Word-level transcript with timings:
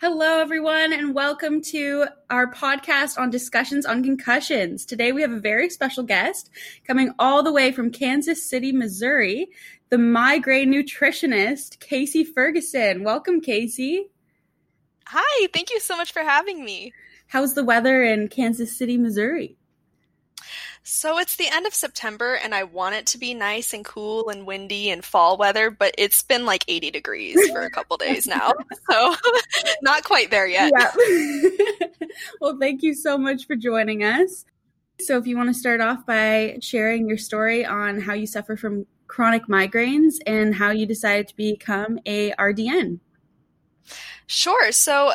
Hello, 0.00 0.38
everyone, 0.38 0.92
and 0.92 1.12
welcome 1.12 1.60
to 1.60 2.06
our 2.30 2.48
podcast 2.52 3.18
on 3.18 3.30
discussions 3.30 3.84
on 3.84 4.04
concussions. 4.04 4.86
Today, 4.86 5.10
we 5.10 5.22
have 5.22 5.32
a 5.32 5.40
very 5.40 5.68
special 5.68 6.04
guest 6.04 6.50
coming 6.86 7.10
all 7.18 7.42
the 7.42 7.52
way 7.52 7.72
from 7.72 7.90
Kansas 7.90 8.48
City, 8.48 8.70
Missouri, 8.70 9.48
the 9.90 9.98
migraine 9.98 10.72
nutritionist, 10.72 11.78
Kacie 11.78 12.24
Ferguson. 12.24 13.02
Welcome, 13.02 13.40
Kacie. 13.40 14.02
Hi, 15.06 15.48
thank 15.52 15.72
you 15.72 15.80
so 15.80 15.96
much 15.96 16.12
for 16.12 16.22
having 16.22 16.64
me. 16.64 16.92
How's 17.26 17.54
the 17.54 17.64
weather 17.64 18.04
in 18.04 18.28
Kansas 18.28 18.78
City, 18.78 18.98
Missouri? 18.98 19.57
So 20.90 21.18
it's 21.18 21.36
the 21.36 21.48
end 21.52 21.66
of 21.66 21.74
September 21.74 22.32
and 22.42 22.54
I 22.54 22.64
want 22.64 22.94
it 22.94 23.04
to 23.08 23.18
be 23.18 23.34
nice 23.34 23.74
and 23.74 23.84
cool 23.84 24.30
and 24.30 24.46
windy 24.46 24.88
and 24.88 25.04
fall 25.04 25.36
weather, 25.36 25.70
but 25.70 25.94
it's 25.98 26.22
been 26.22 26.46
like 26.46 26.64
80 26.66 26.90
degrees 26.90 27.50
for 27.50 27.60
a 27.60 27.70
couple 27.70 27.98
days 27.98 28.26
now. 28.26 28.54
So 28.90 29.14
not 29.82 30.02
quite 30.04 30.30
there 30.30 30.46
yet. 30.46 30.72
Yeah. 30.74 31.88
well, 32.40 32.56
thank 32.58 32.82
you 32.82 32.94
so 32.94 33.18
much 33.18 33.46
for 33.46 33.54
joining 33.54 34.02
us. 34.02 34.46
So 34.98 35.18
if 35.18 35.26
you 35.26 35.36
want 35.36 35.50
to 35.50 35.54
start 35.54 35.82
off 35.82 36.06
by 36.06 36.56
sharing 36.62 37.06
your 37.06 37.18
story 37.18 37.66
on 37.66 38.00
how 38.00 38.14
you 38.14 38.26
suffer 38.26 38.56
from 38.56 38.86
chronic 39.08 39.46
migraines 39.46 40.14
and 40.26 40.54
how 40.54 40.70
you 40.70 40.86
decided 40.86 41.28
to 41.28 41.36
become 41.36 41.98
a 42.06 42.32
RDN. 42.32 43.00
Sure. 44.26 44.72
So 44.72 45.12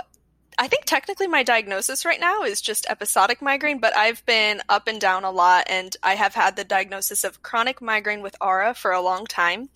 I 0.58 0.68
think 0.68 0.86
technically 0.86 1.28
my 1.28 1.44
diagnosis 1.44 2.06
right 2.06 2.20
now 2.20 2.44
is 2.44 2.62
just 2.62 2.86
episodic 2.90 3.42
migraine, 3.42 3.80
but 3.80 3.96
I've 3.96 4.26
been 4.26 4.62
up 4.70 4.88
and 4.88 5.00
down 5.00 5.24
a 5.24 5.32
lot 5.32 5.66
and 5.70 5.96
I 6.04 6.16
have 6.16 6.34
had 6.34 6.56
the 6.56 6.64
diagnosis 6.64 7.24
of 7.24 7.42
chronic 7.42 7.82
migraine 7.82 8.22
with 8.22 8.36
aura 8.42 8.74
for 8.74 8.92
a 8.92 9.02
long 9.02 9.26
time. 9.26 9.70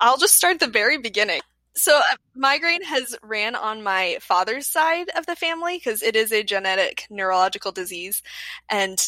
I'll 0.00 0.18
just 0.18 0.34
start 0.34 0.54
at 0.54 0.60
the 0.60 0.68
very 0.68 0.98
beginning. 0.98 1.40
So, 1.74 1.96
uh, 1.96 2.16
migraine 2.34 2.82
has 2.82 3.16
ran 3.22 3.54
on 3.54 3.84
my 3.84 4.18
father's 4.20 4.66
side 4.66 5.10
of 5.16 5.26
the 5.26 5.36
family 5.36 5.76
because 5.76 6.02
it 6.02 6.16
is 6.16 6.32
a 6.32 6.42
genetic 6.42 7.06
neurological 7.08 7.70
disease. 7.70 8.22
And 8.68 8.98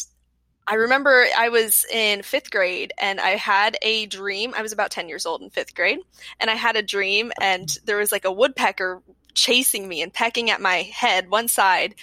I 0.67 0.75
remember 0.75 1.25
I 1.37 1.49
was 1.49 1.85
in 1.91 2.21
fifth 2.21 2.49
grade 2.49 2.93
and 2.97 3.19
I 3.19 3.31
had 3.31 3.77
a 3.81 4.05
dream. 4.05 4.53
I 4.55 4.61
was 4.61 4.71
about 4.71 4.91
10 4.91 5.09
years 5.09 5.25
old 5.25 5.41
in 5.41 5.49
fifth 5.49 5.75
grade. 5.75 5.99
And 6.39 6.49
I 6.49 6.55
had 6.55 6.77
a 6.77 6.81
dream, 6.81 7.31
and 7.41 7.67
there 7.83 7.97
was 7.97 8.11
like 8.11 8.25
a 8.25 8.31
woodpecker 8.31 9.01
chasing 9.33 9.87
me 9.87 10.01
and 10.01 10.13
pecking 10.13 10.49
at 10.49 10.61
my 10.61 10.83
head 10.93 11.29
one 11.29 11.47
side. 11.47 11.95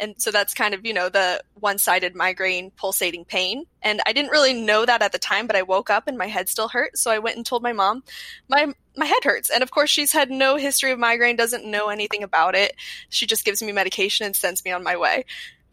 And 0.00 0.14
so 0.20 0.30
that's 0.30 0.54
kind 0.54 0.74
of 0.74 0.84
you 0.86 0.92
know 0.92 1.08
the 1.08 1.42
one-sided 1.54 2.14
migraine 2.14 2.70
pulsating 2.76 3.24
pain. 3.24 3.64
And 3.82 4.00
i 4.06 4.12
didn't 4.12 4.30
really 4.30 4.54
know 4.54 4.84
that 4.86 5.02
at 5.02 5.12
the 5.12 5.18
time 5.18 5.46
but 5.46 5.56
i 5.56 5.62
woke 5.62 5.90
up 5.90 6.08
and 6.08 6.18
my 6.18 6.26
head 6.26 6.48
still 6.48 6.68
hurt. 6.68 6.96
So 6.96 7.10
i 7.10 7.18
went 7.18 7.36
and 7.36 7.46
told 7.46 7.62
my 7.62 7.72
mom 7.72 8.02
my 8.48 8.72
my 8.96 9.06
head 9.06 9.24
hurts. 9.24 9.50
And 9.50 9.62
of 9.62 9.70
course 9.70 9.90
she's 9.90 10.12
had 10.12 10.30
no 10.30 10.56
history 10.56 10.90
of 10.90 10.98
migraine 10.98 11.36
doesn't 11.36 11.64
know 11.64 11.88
anything 11.88 12.22
about 12.22 12.54
it. 12.54 12.74
She 13.08 13.26
just 13.26 13.44
gives 13.44 13.62
me 13.62 13.72
medication 13.72 14.26
and 14.26 14.36
sends 14.36 14.64
me 14.64 14.72
on 14.72 14.82
my 14.82 14.96
way. 14.96 15.24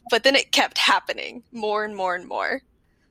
But 0.10 0.24
then 0.24 0.36
it 0.36 0.52
kept 0.52 0.78
happening 0.78 1.44
more 1.52 1.84
and 1.84 1.96
more 1.96 2.16
and 2.16 2.28
more. 2.28 2.62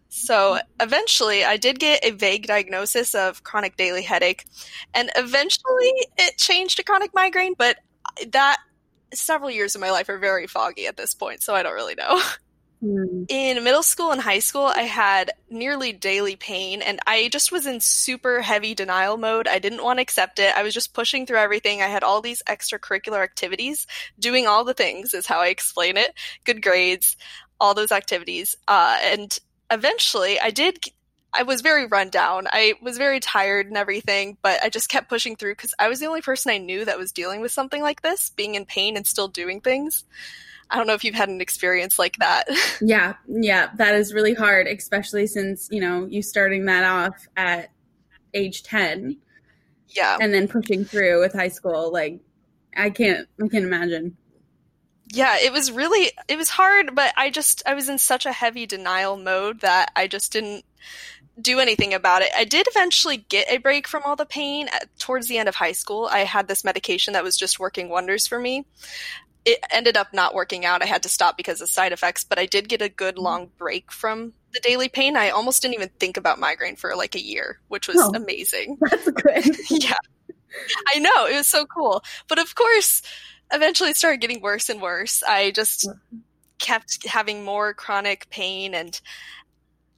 So 0.09 0.59
eventually, 0.81 1.45
I 1.45 1.59
did 1.59 1.79
get 1.79 2.05
a 2.05 2.11
vague 2.11 2.47
diagnosis 2.47 3.15
of 3.15 3.43
chronic 3.43 3.77
daily 3.77 4.03
headache, 4.03 4.45
and 4.95 5.11
eventually 5.17 5.93
it 6.17 6.39
changed 6.39 6.79
to 6.79 6.83
chronic 6.83 7.13
migraine, 7.15 7.55
but 7.57 7.79
that 8.33 8.59
several 9.13 9.51
years 9.51 9.75
of 9.75 9.81
my 9.81 9.91
life 9.91 10.09
are 10.09 10.19
very 10.19 10.47
foggy 10.47 10.87
at 10.87 10.97
this 10.97 11.15
point, 11.15 11.43
so 11.43 11.55
I 11.55 11.63
don't 11.63 11.75
really 11.75 11.95
know. 11.95 12.21
Mm. 12.83 13.27
In 13.29 13.65
middle 13.65 13.83
school 13.83 14.13
and 14.13 14.21
high 14.21 14.39
school, 14.39 14.67
I 14.67 14.83
had 14.83 15.33
nearly 15.51 15.93
daily 15.93 16.37
pain, 16.37 16.81
and 16.81 17.01
I 17.07 17.29
just 17.29 17.51
was 17.51 17.67
in 17.67 17.81
super 17.81 18.41
heavy 18.41 18.75
denial 18.75 19.17
mode. 19.17 19.49
I 19.49 19.59
didn't 19.59 19.83
want 19.83 19.99
to 19.99 20.03
accept 20.03 20.39
it. 20.39 20.57
I 20.57 20.63
was 20.63 20.75
just 20.75 20.95
pushing 20.95 21.27
through 21.27 21.39
everything. 21.39 21.83
I 21.83 21.89
had 21.89 22.05
all 22.05 22.21
these 22.21 22.43
extracurricular 22.49 23.23
activities, 23.23 23.87
doing 24.19 24.47
all 24.47 24.65
the 24.65 24.75
things, 24.75 25.13
is 25.13 25.27
how 25.27 25.41
I 25.41 25.49
explain 25.49 25.97
it. 25.97 26.15
Good 26.45 26.63
grades, 26.63 27.17
all 27.61 27.75
those 27.75 27.93
activities. 27.93 28.55
Uh, 28.69 28.97
and 29.03 29.37
eventually, 29.71 30.39
I 30.39 30.51
did 30.51 30.79
I 31.33 31.43
was 31.43 31.61
very 31.61 31.87
run 31.87 32.09
down. 32.09 32.47
I 32.51 32.75
was 32.81 32.97
very 32.97 33.21
tired 33.21 33.67
and 33.67 33.77
everything, 33.77 34.39
but 34.43 34.63
I 34.63 34.71
just 34.71 34.89
kept 34.89 35.11
pushing 35.11 35.37
through 35.37 35.53
because 35.53 35.75
I 35.79 35.89
was 35.89 36.01
the 36.01 36.07
only 36.07 36.23
person 36.23 36.51
I 36.51 36.59
knew 36.59 36.85
that 36.85 36.99
was 36.99 37.13
dealing 37.13 37.41
with 37.41 37.53
something 37.53 37.83
like 37.83 38.03
this, 38.03 38.31
being 38.31 38.55
in 38.55 38.65
pain 38.65 38.97
and 38.97 39.07
still 39.07 39.29
doing 39.29 39.61
things. 39.61 40.05
I 40.71 40.77
don't 40.77 40.87
know 40.87 40.95
if 40.95 41.05
you've 41.05 41.15
had 41.15 41.29
an 41.29 41.41
experience 41.41 41.99
like 41.99 42.17
that. 42.19 42.45
Yeah, 42.81 43.15
yeah, 43.27 43.71
that 43.77 43.95
is 43.95 44.15
really 44.15 44.35
hard, 44.35 44.67
especially 44.67 45.27
since, 45.27 45.69
you 45.71 45.81
know, 45.81 46.07
you 46.07 46.23
starting 46.23 46.67
that 46.67 46.85
off 46.85 47.27
at 47.37 47.71
age 48.35 48.63
10. 48.63 49.19
Yeah. 49.89 50.19
And 50.21 50.33
then 50.33 50.49
pushing 50.49 50.85
through 50.85 51.21
with 51.21 51.33
high 51.33 51.49
school. 51.49 51.93
Like, 51.93 52.21
I 52.77 52.91
can't, 52.91 53.27
I 53.43 53.49
can't 53.49 53.65
imagine. 53.65 54.17
Yeah, 55.13 55.37
it 55.41 55.53
was 55.53 55.73
really, 55.73 56.13
it 56.29 56.37
was 56.37 56.51
hard, 56.51 56.95
but 56.95 57.15
I 57.17 57.31
just, 57.31 57.63
I 57.67 57.75
was 57.75 57.89
in 57.89 57.99
such 57.99 58.27
a 58.27 58.33
heavy 58.33 58.67
denial 58.67 59.17
mode 59.17 59.61
that 59.61 59.91
I 59.97 60.07
just 60.07 60.33
didn't 60.33 60.65
do 61.41 61.61
anything 61.61 61.95
about 61.95 62.23
it. 62.23 62.31
I 62.37 62.45
did 62.45 62.67
eventually 62.69 63.19
get 63.29 63.51
a 63.51 63.59
break 63.59 63.87
from 63.87 64.03
all 64.05 64.17
the 64.17 64.27
pain 64.27 64.69
at, 64.69 64.89
towards 64.99 65.29
the 65.29 65.39
end 65.39 65.49
of 65.49 65.55
high 65.55 65.73
school. 65.73 66.09
I 66.11 66.21
had 66.21 66.49
this 66.49 66.65
medication 66.65 67.13
that 67.13 67.25
was 67.25 67.37
just 67.37 67.61
working 67.61 67.89
wonders 67.89 68.27
for 68.27 68.39
me. 68.39 68.67
It 69.45 69.61
ended 69.71 69.97
up 69.97 70.13
not 70.13 70.35
working 70.35 70.65
out. 70.65 70.83
I 70.83 70.87
had 70.87 71.03
to 71.05 71.09
stop 71.09 71.37
because 71.37 71.61
of 71.61 71.71
side 71.71 71.93
effects, 71.93 72.25
but 72.25 72.39
I 72.39 72.47
did 72.47 72.69
get 72.69 72.83
a 72.83 72.89
good 72.89 73.19
long 73.19 73.51
break 73.57 73.91
from 73.93 74.33
the 74.53 74.61
daily 74.61 74.89
pain. 74.89 75.17
I 75.17 75.31
almost 75.31 75.63
didn't 75.63 75.75
even 75.75 75.91
think 76.01 76.17
about 76.17 76.39
migraine 76.39 76.77
for 76.77 76.95
like 76.97 77.15
a 77.15 77.25
year, 77.25 77.61
which 77.69 77.89
was 77.89 77.97
oh, 77.99 78.13
amazing. 78.15 78.77
That's 78.81 79.11
good. 79.11 79.57
yeah. 79.71 79.97
I 80.89 80.99
know. 80.99 81.27
It 81.27 81.37
was 81.37 81.49
so 81.49 81.67
cool. 81.67 82.03
But 82.27 82.39
of 82.39 82.55
course, 82.55 83.03
eventually 83.53 83.91
it 83.91 83.97
started 83.97 84.21
getting 84.21 84.41
worse 84.41 84.69
and 84.69 84.83
worse. 84.83 85.23
I 85.23 85.51
just 85.53 85.89
mm. 85.89 86.21
kept 86.59 87.07
having 87.07 87.45
more 87.45 87.75
chronic 87.75 88.29
pain 88.31 88.75
and 88.75 89.01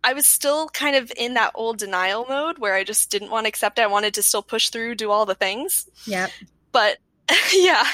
I 0.03 0.15
was 0.15 0.27
still 0.27 0.69
kind 0.69 0.97
of 0.97 1.13
in 1.17 1.35
that 1.35 1.53
old 1.55 1.79
denial 1.79 2.25
mode 2.29 2.59
where 2.59 2.75
I 2.75 2.85
just 2.85 3.11
didn't 3.11 3.31
want 3.31 3.45
to 3.45 3.49
accept 3.49 3.79
it. 3.79 3.83
I 3.83 3.87
wanted 3.87 4.15
to 4.15 4.23
still 4.23 4.43
push 4.43 4.71
through, 4.71 4.95
do 4.95 5.11
all 5.11 5.27
the 5.27 5.35
things. 5.35 5.89
Yeah. 6.07 6.29
But 6.73 6.99
yeah. 7.53 7.85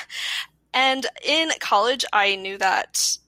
And 0.72 1.06
in 1.25 1.50
college, 1.61 2.05
I 2.12 2.37
knew 2.37 2.59
that 2.59 3.19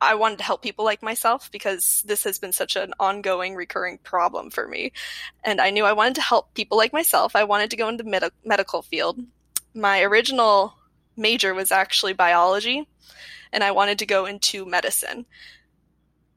I 0.00 0.14
wanted 0.16 0.38
to 0.38 0.44
help 0.44 0.62
people 0.62 0.84
like 0.84 1.02
myself 1.02 1.50
because 1.50 2.02
this 2.06 2.24
has 2.24 2.38
been 2.38 2.52
such 2.52 2.76
an 2.76 2.92
ongoing, 2.98 3.54
recurring 3.54 3.98
problem 3.98 4.50
for 4.50 4.66
me. 4.66 4.92
And 5.44 5.60
I 5.60 5.70
knew 5.70 5.84
I 5.84 5.92
wanted 5.92 6.16
to 6.16 6.22
help 6.22 6.54
people 6.54 6.76
like 6.76 6.92
myself. 6.92 7.36
I 7.36 7.44
wanted 7.44 7.70
to 7.70 7.76
go 7.76 7.88
into 7.88 8.02
the 8.02 8.10
med- 8.10 8.32
medical 8.44 8.82
field. 8.82 9.20
My 9.74 10.02
original 10.02 10.74
major 11.16 11.54
was 11.54 11.72
actually 11.72 12.12
biology, 12.12 12.88
and 13.52 13.64
I 13.64 13.70
wanted 13.70 13.98
to 14.00 14.06
go 14.06 14.26
into 14.26 14.66
medicine 14.66 15.26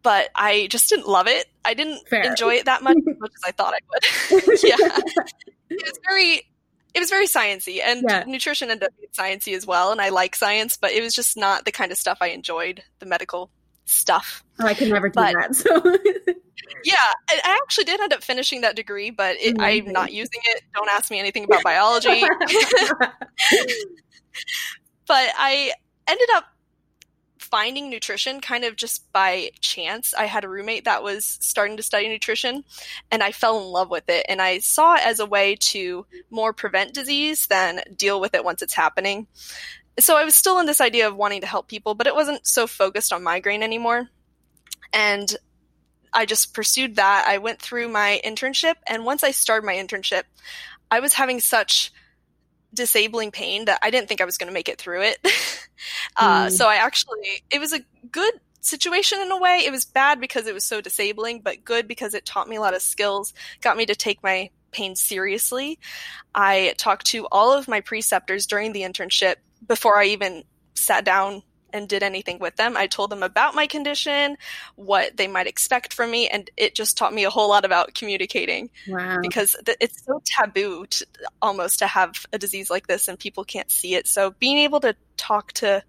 but 0.08 0.30
I 0.36 0.68
just 0.68 0.88
didn't 0.88 1.06
love 1.10 1.28
it. 1.28 1.48
I 1.66 1.74
didn't 1.74 2.08
Fair. 2.08 2.22
enjoy 2.22 2.54
it 2.54 2.64
that 2.64 2.82
much 2.82 2.96
as 2.96 3.20
much 3.20 3.34
as 3.36 3.42
I 3.46 3.52
thought 3.52 3.74
I 3.74 3.80
would. 3.90 4.04
yeah, 4.64 4.78
it 5.70 5.84
was 5.84 6.00
very, 6.08 6.50
it 6.94 7.00
was 7.02 7.10
very 7.10 7.28
sciencey, 7.28 7.82
and 7.84 8.06
yeah. 8.08 8.24
nutrition 8.26 8.72
ended 8.72 8.88
up 8.88 8.94
being 8.98 9.10
sciencey 9.10 9.54
as 9.54 9.68
well. 9.68 9.92
And 9.92 10.00
I 10.00 10.08
like 10.08 10.38
science, 10.38 10.78
but 10.78 10.94
it 10.94 11.04
was 11.04 11.14
just 11.14 11.36
not 11.36 11.66
the 11.66 11.74
kind 11.74 11.92
of 11.92 11.98
stuff 11.98 12.20
I 12.22 12.28
enjoyed. 12.28 12.84
The 13.00 13.06
medical 13.06 13.50
stuff. 13.84 14.46
Oh, 14.62 14.66
I 14.66 14.76
could 14.76 14.88
never 14.88 15.10
do 15.10 15.16
but, 15.16 15.34
that. 15.34 15.56
So. 15.56 15.76
yeah, 16.86 16.96
I 17.30 17.60
actually 17.62 17.84
did 17.84 18.00
end 18.00 18.14
up 18.14 18.24
finishing 18.24 18.62
that 18.62 18.78
degree, 18.78 19.10
but 19.10 19.36
it, 19.42 19.58
I'm 19.60 19.92
not 19.92 20.14
using 20.14 20.40
it. 20.46 20.64
Don't 20.74 20.90
ask 20.90 21.12
me 21.12 21.20
anything 21.20 21.44
about 21.44 21.64
biology. 21.64 22.22
but 25.06 25.30
I 25.38 25.74
ended 26.08 26.30
up 26.34 26.46
finding 27.50 27.90
nutrition 27.90 28.42
kind 28.42 28.64
of 28.64 28.76
just 28.76 29.12
by 29.12 29.52
chance. 29.60 30.14
I 30.14 30.26
had 30.26 30.44
a 30.44 30.50
roommate 30.50 30.86
that 30.86 31.04
was 31.04 31.26
starting 31.42 31.78
to 31.78 31.84
study 31.84 32.08
nutrition 32.08 32.64
and 33.12 33.24
I 33.24 33.32
fell 33.32 33.60
in 33.60 33.66
love 33.66 33.90
with 33.90 34.10
it. 34.10 34.26
And 34.30 34.42
I 34.42 34.60
saw 34.60 34.96
it 34.96 35.06
as 35.06 35.20
a 35.20 35.26
way 35.26 35.56
to 35.56 36.06
more 36.30 36.54
prevent 36.54 36.94
disease 36.94 37.48
than 37.48 37.82
deal 37.96 38.20
with 38.20 38.34
it 38.34 38.44
once 38.44 38.62
it's 38.62 38.74
happening. 38.74 39.28
So 40.00 40.16
I 40.16 40.26
was 40.26 40.36
still 40.36 40.60
in 40.60 40.66
this 40.66 40.82
idea 40.82 41.08
of 41.08 41.16
wanting 41.16 41.42
to 41.42 41.48
help 41.48 41.68
people, 41.68 41.96
but 41.96 42.08
it 42.08 42.16
wasn't 42.16 42.46
so 42.46 42.68
focused 42.68 43.12
on 43.12 43.24
migraine 43.24 43.64
anymore. 43.64 44.10
And 44.94 45.36
I 46.14 46.26
just 46.26 46.54
pursued 46.54 46.96
that. 46.96 47.26
I 47.28 47.40
went 47.40 47.62
through 47.62 47.90
my 47.90 48.22
internship. 48.24 48.76
And 48.88 49.06
once 49.06 49.24
I 49.24 49.32
started 49.32 49.66
my 49.66 49.76
internship, 49.76 50.24
I 50.90 51.00
was 51.00 51.14
having 51.14 51.40
such 51.40 51.92
disabling 52.78 53.32
pain 53.32 53.66
that 53.66 53.80
I 53.82 53.90
didn't 53.90 54.08
think 54.08 54.22
I 54.22 54.26
was 54.26 54.38
going 54.38 54.48
to 54.48 54.54
make 54.54 54.70
it 54.70 54.80
through 54.80 55.02
it. 55.02 55.20
uh, 56.16 56.46
mm. 56.46 56.52
So 56.52 56.68
I 56.68 56.76
actually, 56.76 57.44
it 57.52 57.60
was 57.60 57.74
a 57.74 57.82
good 58.12 58.34
situation 58.62 59.20
in 59.22 59.32
a 59.32 59.38
way. 59.38 59.64
It 59.66 59.72
was 59.72 59.86
bad 59.86 60.20
because 60.20 60.48
it 60.48 60.54
was 60.54 60.64
so 60.64 60.82
disabling, 60.82 61.42
but 61.42 61.66
good 61.66 61.88
because 61.88 62.14
it 62.14 62.26
taught 62.26 62.48
me 62.48 62.56
a 62.56 62.62
lot 62.62 62.74
of 62.74 62.82
skills, 62.82 63.34
got 63.62 63.78
me 63.78 63.86
to 63.86 63.96
take 63.96 64.24
my 64.24 64.50
pain 64.72 64.96
seriously. 64.96 65.80
I 66.36 66.74
talked 66.78 67.06
to 67.08 67.28
all 67.32 67.52
of 67.52 67.68
my 67.68 67.82
preceptors 67.82 68.46
during 68.46 68.74
the 68.74 68.82
internship 68.82 69.36
before 69.68 69.98
I 69.98 70.06
even 70.06 70.44
sat 70.76 71.04
down 71.04 71.44
and 71.74 71.88
did 71.88 72.04
anything 72.04 72.40
with 72.40 72.56
them. 72.56 72.78
I 72.78 72.88
told 72.88 73.10
them 73.10 73.24
about 73.24 73.56
my 73.56 73.68
condition, 73.68 74.38
what 74.76 75.18
they 75.18 75.28
might 75.28 75.48
expect 75.48 75.94
from 75.94 76.12
me, 76.12 76.28
and 76.28 76.50
it 76.58 76.76
just 76.76 76.98
taught 76.98 77.14
me 77.14 77.24
a 77.26 77.30
whole 77.30 77.50
lot 77.50 77.66
about 77.66 77.94
communicating. 77.94 78.70
Wow. 78.88 79.20
Because 79.22 79.56
th- 79.66 79.78
it's 79.80 80.04
so 80.06 80.22
taboo 80.26 80.86
to, 80.88 81.08
almost 81.42 81.80
to 81.80 81.88
have 81.88 82.26
a 82.34 82.38
disease 82.38 82.70
like 82.70 82.88
this 82.88 83.08
and 83.08 83.20
people 83.20 83.44
can't 83.44 83.72
see 83.72 83.96
it. 83.96 84.08
So 84.08 84.32
being 84.32 84.58
able 84.60 84.80
to 84.82 84.96
talk 85.18 85.54
to 85.54 85.84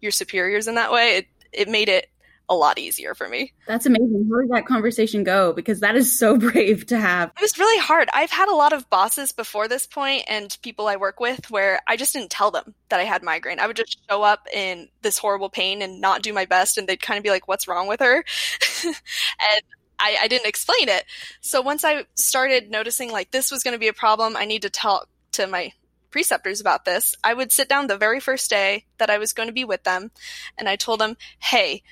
your 0.00 0.12
superiors 0.12 0.68
in 0.68 0.76
that 0.76 0.92
way, 0.92 1.16
it, 1.18 1.26
it 1.52 1.68
made 1.68 1.88
it 1.88 2.08
a 2.48 2.54
lot 2.54 2.78
easier 2.78 3.14
for 3.14 3.28
me. 3.28 3.52
That's 3.66 3.86
amazing. 3.86 4.28
How 4.30 4.40
did 4.40 4.50
that 4.50 4.66
conversation 4.66 5.24
go? 5.24 5.52
Because 5.52 5.80
that 5.80 5.96
is 5.96 6.16
so 6.16 6.36
brave 6.38 6.86
to 6.86 6.98
have. 6.98 7.30
It 7.36 7.40
was 7.40 7.58
really 7.58 7.80
hard. 7.80 8.08
I've 8.12 8.30
had 8.30 8.48
a 8.48 8.54
lot 8.54 8.72
of 8.72 8.88
bosses 8.90 9.32
before 9.32 9.68
this 9.68 9.86
point 9.86 10.24
and 10.28 10.56
people 10.62 10.86
I 10.86 10.96
work 10.96 11.20
with 11.20 11.50
where 11.50 11.80
I 11.86 11.96
just 11.96 12.12
didn't 12.12 12.30
tell 12.30 12.50
them 12.50 12.74
that 12.90 13.00
I 13.00 13.04
had 13.04 13.22
migraine. 13.22 13.60
I 13.60 13.66
would 13.66 13.76
just 13.76 13.98
show 14.08 14.22
up 14.22 14.46
in 14.52 14.88
this 15.02 15.18
horrible 15.18 15.48
pain 15.48 15.82
and 15.82 16.00
not 16.00 16.22
do 16.22 16.32
my 16.32 16.44
best, 16.44 16.78
and 16.78 16.88
they'd 16.88 17.00
kind 17.00 17.18
of 17.18 17.24
be 17.24 17.30
like, 17.30 17.48
What's 17.48 17.68
wrong 17.68 17.88
with 17.88 18.00
her? 18.00 18.16
and 18.84 19.62
I, 19.98 20.16
I 20.22 20.28
didn't 20.28 20.46
explain 20.46 20.88
it. 20.88 21.04
So 21.40 21.60
once 21.60 21.84
I 21.84 22.04
started 22.14 22.70
noticing 22.70 23.10
like 23.10 23.30
this 23.30 23.50
was 23.50 23.62
going 23.62 23.72
to 23.72 23.78
be 23.78 23.88
a 23.88 23.92
problem, 23.92 24.36
I 24.36 24.44
need 24.44 24.62
to 24.62 24.70
talk 24.70 25.08
to 25.32 25.46
my 25.46 25.72
preceptors 26.10 26.60
about 26.60 26.84
this. 26.84 27.14
I 27.24 27.34
would 27.34 27.50
sit 27.50 27.68
down 27.68 27.86
the 27.86 27.98
very 27.98 28.20
first 28.20 28.48
day 28.48 28.84
that 28.98 29.10
I 29.10 29.18
was 29.18 29.32
going 29.32 29.48
to 29.48 29.52
be 29.52 29.64
with 29.64 29.82
them 29.82 30.10
and 30.56 30.68
I 30.68 30.76
told 30.76 31.00
them, 31.00 31.16
hey, 31.40 31.82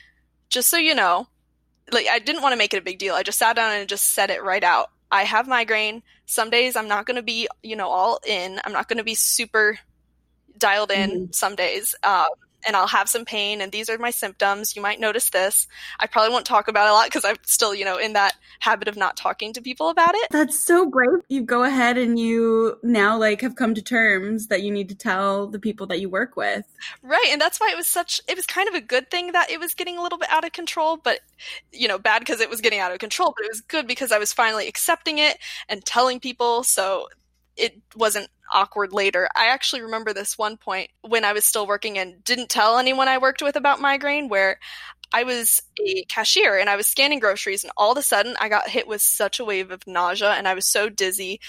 just 0.52 0.70
so 0.70 0.76
you 0.76 0.94
know, 0.94 1.26
like 1.90 2.06
I 2.08 2.18
didn't 2.18 2.42
want 2.42 2.52
to 2.52 2.56
make 2.56 2.72
it 2.74 2.78
a 2.78 2.82
big 2.82 2.98
deal. 2.98 3.14
I 3.14 3.22
just 3.22 3.38
sat 3.38 3.56
down 3.56 3.72
and 3.72 3.88
just 3.88 4.10
said 4.10 4.30
it 4.30 4.44
right 4.44 4.62
out. 4.62 4.90
I 5.10 5.24
have 5.24 5.48
migraine. 5.48 6.02
Some 6.26 6.50
days 6.50 6.76
I'm 6.76 6.88
not 6.88 7.06
going 7.06 7.16
to 7.16 7.22
be, 7.22 7.48
you 7.62 7.74
know, 7.74 7.88
all 7.88 8.20
in. 8.26 8.60
I'm 8.64 8.72
not 8.72 8.88
going 8.88 8.98
to 8.98 9.04
be 9.04 9.14
super 9.14 9.78
dialed 10.58 10.90
in 10.90 11.10
mm-hmm. 11.10 11.32
some 11.32 11.56
days. 11.56 11.94
Um, 12.02 12.26
and 12.66 12.76
I'll 12.76 12.86
have 12.86 13.08
some 13.08 13.24
pain 13.24 13.60
and 13.60 13.72
these 13.72 13.88
are 13.88 13.98
my 13.98 14.10
symptoms. 14.10 14.76
You 14.76 14.82
might 14.82 15.00
notice 15.00 15.30
this. 15.30 15.66
I 15.98 16.06
probably 16.06 16.30
won't 16.30 16.46
talk 16.46 16.68
about 16.68 16.86
it 16.86 16.90
a 16.90 16.92
lot 16.92 17.06
because 17.06 17.24
I'm 17.24 17.36
still, 17.44 17.74
you 17.74 17.84
know, 17.84 17.96
in 17.98 18.12
that 18.14 18.34
habit 18.60 18.88
of 18.88 18.96
not 18.96 19.16
talking 19.16 19.52
to 19.54 19.62
people 19.62 19.88
about 19.88 20.14
it. 20.14 20.28
That's 20.30 20.58
so 20.58 20.86
great. 20.86 21.22
You 21.28 21.42
go 21.42 21.64
ahead 21.64 21.98
and 21.98 22.18
you 22.18 22.78
now 22.82 23.18
like 23.18 23.40
have 23.40 23.56
come 23.56 23.74
to 23.74 23.82
terms 23.82 24.48
that 24.48 24.62
you 24.62 24.70
need 24.70 24.88
to 24.90 24.94
tell 24.94 25.46
the 25.46 25.58
people 25.58 25.86
that 25.88 26.00
you 26.00 26.08
work 26.08 26.36
with. 26.36 26.64
Right. 27.02 27.28
And 27.30 27.40
that's 27.40 27.60
why 27.60 27.70
it 27.72 27.76
was 27.76 27.86
such 27.86 28.20
it 28.28 28.36
was 28.36 28.46
kind 28.46 28.68
of 28.68 28.74
a 28.74 28.80
good 28.80 29.10
thing 29.10 29.32
that 29.32 29.50
it 29.50 29.60
was 29.60 29.74
getting 29.74 29.98
a 29.98 30.02
little 30.02 30.18
bit 30.18 30.30
out 30.30 30.44
of 30.44 30.52
control, 30.52 30.96
but 30.96 31.20
you 31.72 31.88
know, 31.88 31.98
bad 31.98 32.20
because 32.20 32.40
it 32.40 32.50
was 32.50 32.60
getting 32.60 32.78
out 32.78 32.92
of 32.92 32.98
control, 32.98 33.34
but 33.36 33.44
it 33.44 33.50
was 33.50 33.60
good 33.60 33.86
because 33.86 34.12
I 34.12 34.18
was 34.18 34.32
finally 34.32 34.68
accepting 34.68 35.18
it 35.18 35.38
and 35.68 35.84
telling 35.84 36.20
people. 36.20 36.62
So 36.62 37.08
it 37.56 37.80
wasn't 37.96 38.28
awkward 38.52 38.92
later. 38.92 39.28
I 39.34 39.46
actually 39.48 39.82
remember 39.82 40.12
this 40.12 40.38
one 40.38 40.56
point 40.56 40.90
when 41.02 41.24
I 41.24 41.32
was 41.32 41.44
still 41.44 41.66
working 41.66 41.98
and 41.98 42.22
didn't 42.24 42.48
tell 42.48 42.78
anyone 42.78 43.08
I 43.08 43.18
worked 43.18 43.42
with 43.42 43.56
about 43.56 43.80
migraine 43.80 44.28
where 44.28 44.58
I 45.12 45.24
was 45.24 45.60
a 45.86 46.04
cashier 46.04 46.58
and 46.58 46.70
I 46.70 46.76
was 46.76 46.86
scanning 46.86 47.18
groceries 47.18 47.64
and 47.64 47.72
all 47.76 47.92
of 47.92 47.98
a 47.98 48.02
sudden 48.02 48.34
I 48.40 48.48
got 48.48 48.68
hit 48.68 48.86
with 48.88 49.02
such 49.02 49.40
a 49.40 49.44
wave 49.44 49.70
of 49.70 49.86
nausea 49.86 50.30
and 50.30 50.48
I 50.48 50.54
was 50.54 50.66
so 50.66 50.88
dizzy. 50.88 51.40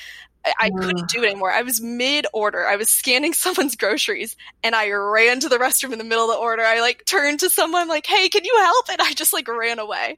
I, 0.45 0.53
I 0.59 0.69
couldn't 0.69 1.07
do 1.07 1.23
it 1.23 1.27
anymore. 1.27 1.51
I 1.51 1.61
was 1.61 1.79
mid 1.79 2.27
order. 2.33 2.67
I 2.67 2.75
was 2.75 2.89
scanning 2.89 3.33
someone's 3.33 3.75
groceries 3.77 4.35
and 4.63 4.75
I 4.75 4.89
ran 4.91 5.39
to 5.41 5.49
the 5.49 5.57
restroom 5.57 5.93
in 5.93 5.97
the 5.99 6.03
middle 6.03 6.29
of 6.29 6.35
the 6.35 6.41
order. 6.41 6.63
I 6.63 6.81
like 6.81 7.05
turned 7.05 7.39
to 7.41 7.49
someone 7.49 7.87
like, 7.87 8.05
Hey, 8.05 8.27
can 8.29 8.43
you 8.43 8.55
help? 8.57 8.89
And 8.89 9.01
I 9.01 9.13
just 9.13 9.31
like 9.33 9.47
ran 9.47 9.79
away. 9.79 10.17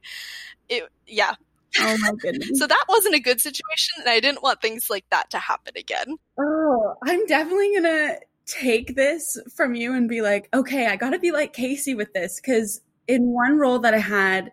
It, 0.68 0.84
yeah, 1.06 1.36
Oh 1.78 1.96
my 2.00 2.10
goodness. 2.18 2.58
so 2.58 2.66
that 2.66 2.84
wasn't 2.88 3.14
a 3.14 3.20
good 3.20 3.40
situation, 3.40 3.94
and 3.98 4.08
I 4.08 4.20
didn't 4.20 4.42
want 4.42 4.62
things 4.62 4.88
like 4.88 5.04
that 5.10 5.30
to 5.30 5.38
happen 5.38 5.74
again. 5.76 6.16
Oh, 6.38 6.55
I'm 7.02 7.26
definitely 7.26 7.74
gonna 7.74 8.16
take 8.46 8.94
this 8.94 9.38
from 9.54 9.74
you 9.74 9.92
and 9.94 10.08
be 10.08 10.22
like, 10.22 10.48
okay, 10.54 10.86
I 10.86 10.96
gotta 10.96 11.18
be 11.18 11.32
like 11.32 11.54
Kacie 11.54 11.96
with 11.96 12.12
this 12.12 12.40
because 12.40 12.80
in 13.08 13.26
one 13.32 13.58
role 13.58 13.78
that 13.80 13.94
I 13.94 13.98
had, 13.98 14.52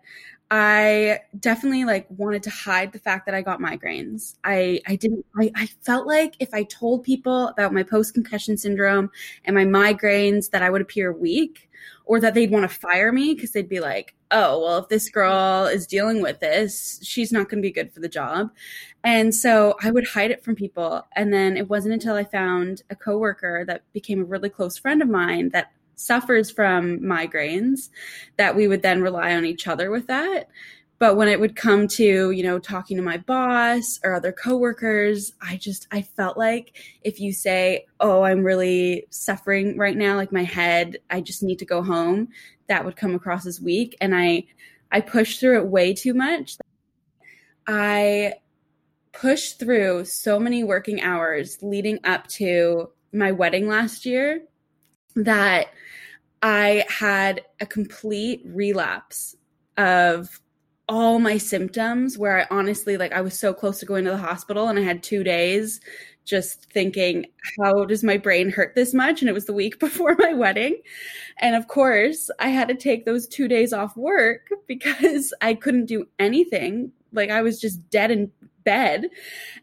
I 0.50 1.20
definitely 1.40 1.84
like 1.84 2.06
wanted 2.10 2.42
to 2.44 2.50
hide 2.50 2.92
the 2.92 2.98
fact 2.98 3.26
that 3.26 3.34
I 3.34 3.42
got 3.42 3.60
migraines. 3.60 4.36
I 4.44 4.80
I 4.86 4.96
didn't 4.96 5.24
I, 5.38 5.50
I 5.54 5.66
felt 5.82 6.06
like 6.06 6.34
if 6.38 6.52
I 6.52 6.64
told 6.64 7.02
people 7.02 7.48
about 7.48 7.72
my 7.72 7.82
post 7.82 8.14
concussion 8.14 8.56
syndrome 8.56 9.10
and 9.44 9.56
my 9.56 9.64
migraines 9.64 10.50
that 10.50 10.62
I 10.62 10.70
would 10.70 10.82
appear 10.82 11.12
weak 11.12 11.68
or 12.04 12.20
that 12.20 12.34
they'd 12.34 12.50
want 12.50 12.68
to 12.68 12.78
fire 12.78 13.12
me 13.12 13.34
because 13.34 13.52
they'd 13.52 13.68
be 13.68 13.80
like, 13.80 14.14
oh, 14.30 14.60
well, 14.60 14.78
if 14.78 14.88
this 14.88 15.08
girl 15.08 15.66
is 15.66 15.86
dealing 15.86 16.20
with 16.20 16.40
this, 16.40 17.00
she's 17.02 17.32
not 17.32 17.48
going 17.48 17.62
to 17.62 17.66
be 17.66 17.72
good 17.72 17.92
for 17.92 18.00
the 18.00 18.08
job. 18.08 18.50
And 19.02 19.34
so 19.34 19.76
I 19.82 19.90
would 19.90 20.06
hide 20.06 20.30
it 20.30 20.42
from 20.42 20.56
people. 20.56 21.06
And 21.14 21.32
then 21.32 21.56
it 21.56 21.68
wasn't 21.68 21.94
until 21.94 22.16
I 22.16 22.24
found 22.24 22.82
a 22.90 22.96
coworker 22.96 23.64
that 23.66 23.82
became 23.92 24.20
a 24.20 24.24
really 24.24 24.50
close 24.50 24.76
friend 24.76 25.02
of 25.02 25.08
mine 25.08 25.50
that 25.50 25.72
suffers 25.96 26.50
from 26.50 26.98
migraines 27.00 27.90
that 28.36 28.56
we 28.56 28.66
would 28.66 28.82
then 28.82 29.02
rely 29.02 29.34
on 29.34 29.44
each 29.44 29.68
other 29.68 29.90
with 29.90 30.06
that 30.08 30.48
but 30.98 31.16
when 31.16 31.28
it 31.28 31.40
would 31.40 31.56
come 31.56 31.86
to 31.88 32.30
you 32.30 32.42
know 32.42 32.58
talking 32.58 32.96
to 32.96 33.02
my 33.02 33.18
boss 33.18 33.98
or 34.04 34.14
other 34.14 34.32
coworkers 34.32 35.32
i 35.42 35.56
just 35.56 35.86
i 35.90 36.00
felt 36.00 36.38
like 36.38 36.76
if 37.02 37.20
you 37.20 37.32
say 37.32 37.84
oh 38.00 38.22
i'm 38.22 38.42
really 38.42 39.06
suffering 39.10 39.76
right 39.76 39.96
now 39.96 40.16
like 40.16 40.32
my 40.32 40.44
head 40.44 40.96
i 41.10 41.20
just 41.20 41.42
need 41.42 41.58
to 41.58 41.64
go 41.64 41.82
home 41.82 42.28
that 42.68 42.84
would 42.84 42.96
come 42.96 43.14
across 43.14 43.46
as 43.46 43.60
weak. 43.60 43.96
And 44.00 44.14
i 44.14 44.44
i 44.92 45.00
pushed 45.00 45.40
through 45.40 45.58
it 45.58 45.66
way 45.66 45.92
too 45.92 46.14
much. 46.14 46.56
I 47.66 48.34
pushed 49.12 49.58
through 49.58 50.04
so 50.04 50.38
many 50.38 50.64
working 50.64 51.00
hours 51.00 51.58
leading 51.62 51.98
up 52.04 52.26
to 52.26 52.90
my 53.12 53.32
wedding 53.32 53.68
last 53.68 54.04
year 54.04 54.42
that 55.14 55.68
i 56.42 56.84
had 56.88 57.42
a 57.60 57.66
complete 57.66 58.42
relapse 58.44 59.36
of 59.76 60.40
all 60.94 61.18
my 61.18 61.36
symptoms 61.36 62.16
where 62.16 62.38
I 62.38 62.46
honestly 62.52 62.96
like 62.96 63.12
I 63.12 63.20
was 63.20 63.36
so 63.36 63.52
close 63.52 63.80
to 63.80 63.86
going 63.86 64.04
to 64.04 64.12
the 64.12 64.16
hospital 64.16 64.68
and 64.68 64.78
I 64.78 64.82
had 64.82 65.02
2 65.02 65.24
days 65.24 65.80
just 66.24 66.70
thinking 66.70 67.26
how 67.58 67.84
does 67.84 68.04
my 68.04 68.16
brain 68.16 68.48
hurt 68.48 68.76
this 68.76 68.94
much? 68.94 69.20
And 69.20 69.28
it 69.28 69.32
was 69.32 69.46
the 69.46 69.52
week 69.52 69.80
before 69.86 70.14
my 70.20 70.32
wedding. 70.32 70.80
And 71.38 71.56
of 71.56 71.66
course 71.66 72.30
I 72.38 72.48
had 72.50 72.68
to 72.68 72.76
take 72.76 73.04
those 73.04 73.26
2 73.26 73.48
days 73.48 73.72
off 73.72 73.96
work 73.96 74.46
because 74.68 75.34
I 75.40 75.54
couldn't 75.54 75.86
do 75.86 76.06
anything. 76.20 76.92
Like 77.12 77.30
I 77.30 77.42
was 77.42 77.60
just 77.60 77.90
dead 77.90 78.12
in 78.12 78.30
bed. 78.62 79.08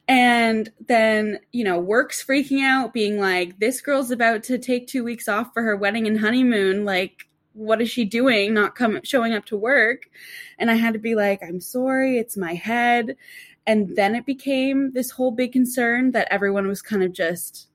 And 0.10 0.70
then 0.86 1.40
you 1.54 1.64
know 1.64 1.80
work's 1.80 2.22
freaking 2.22 2.62
out 2.62 2.92
being 2.92 3.22
like 3.22 3.58
this 3.60 3.80
girl's 3.80 4.12
about 4.12 4.44
to 4.44 4.58
take 4.58 4.88
2 4.88 5.02
weeks 5.06 5.30
off 5.30 5.54
for 5.54 5.64
her 5.64 5.78
wedding 5.78 6.08
and 6.08 6.20
honeymoon 6.20 6.84
like 6.84 7.30
what 7.54 7.82
is 7.82 7.90
she 7.90 8.06
doing 8.06 8.54
not 8.54 8.76
coming 8.76 9.02
showing 9.04 9.34
up 9.34 9.46
to 9.46 9.58
work? 9.58 10.10
And 10.58 10.72
i 10.72 10.76
had 10.76 10.94
to 10.94 11.00
be 11.00 11.16
like 11.16 11.42
i'm 11.44 11.60
sorry 11.62 12.18
it's 12.18 12.38
my 12.38 12.54
head. 12.54 13.16
And 13.68 13.96
then 13.96 14.16
it 14.16 14.26
became 14.26 14.92
this 14.94 15.12
whole 15.12 15.32
big 15.32 15.52
concern 15.52 16.12
that 16.12 16.28
everyone 16.32 16.68
was 16.68 16.82
kind 16.82 17.04
of 17.04 17.14
just 17.14 17.68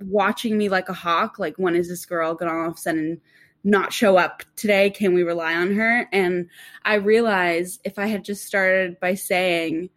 watching 0.00 0.58
me 0.58 0.68
like 0.68 0.88
a 0.88 0.94
hawk 0.94 1.38
like 1.38 1.54
when 1.56 1.76
is 1.76 1.88
this 1.88 2.06
girl 2.06 2.34
gonna 2.34 2.52
all 2.52 2.68
of 2.70 2.74
a 2.74 2.78
sudden 2.78 3.20
not 3.62 3.92
show 3.92 4.16
up 4.16 4.42
today? 4.56 4.90
Can 4.90 5.14
we 5.14 5.22
rely 5.22 5.54
on 5.54 5.74
her? 5.74 6.08
And 6.12 6.48
i 6.84 6.94
realized 6.94 7.80
if 7.84 7.98
i 7.98 8.06
had 8.06 8.24
just 8.24 8.44
started 8.44 8.98
by 9.00 9.14
saying 9.14 9.90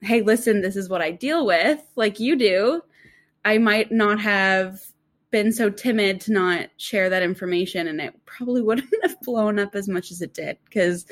hey 0.00 0.22
listen 0.22 0.60
this 0.60 0.76
is 0.76 0.88
what 0.88 1.02
i 1.02 1.10
deal 1.10 1.44
with 1.44 1.82
like 1.96 2.20
you 2.20 2.36
do 2.36 2.80
i 3.44 3.58
might 3.58 3.90
not 3.90 4.20
have 4.20 4.80
been 5.30 5.52
so 5.52 5.68
timid 5.68 6.20
to 6.22 6.32
not 6.32 6.68
share 6.78 7.10
that 7.10 7.22
information 7.22 7.86
and 7.86 8.00
it 8.00 8.14
probably 8.24 8.62
wouldn't 8.62 8.88
have 9.02 9.20
blown 9.20 9.58
up 9.58 9.74
as 9.74 9.88
much 9.88 10.10
as 10.10 10.22
it 10.22 10.34
did 10.34 10.56
because 10.64 11.06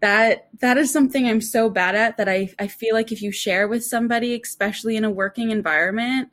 that 0.00 0.48
that 0.60 0.76
is 0.76 0.92
something 0.92 1.26
I'm 1.26 1.40
so 1.40 1.70
bad 1.70 1.94
at 1.94 2.16
that 2.16 2.28
I, 2.28 2.52
I 2.58 2.66
feel 2.66 2.94
like 2.94 3.12
if 3.12 3.22
you 3.22 3.32
share 3.32 3.68
with 3.68 3.84
somebody, 3.84 4.40
especially 4.40 4.96
in 4.96 5.04
a 5.04 5.10
working 5.10 5.50
environment, 5.50 6.30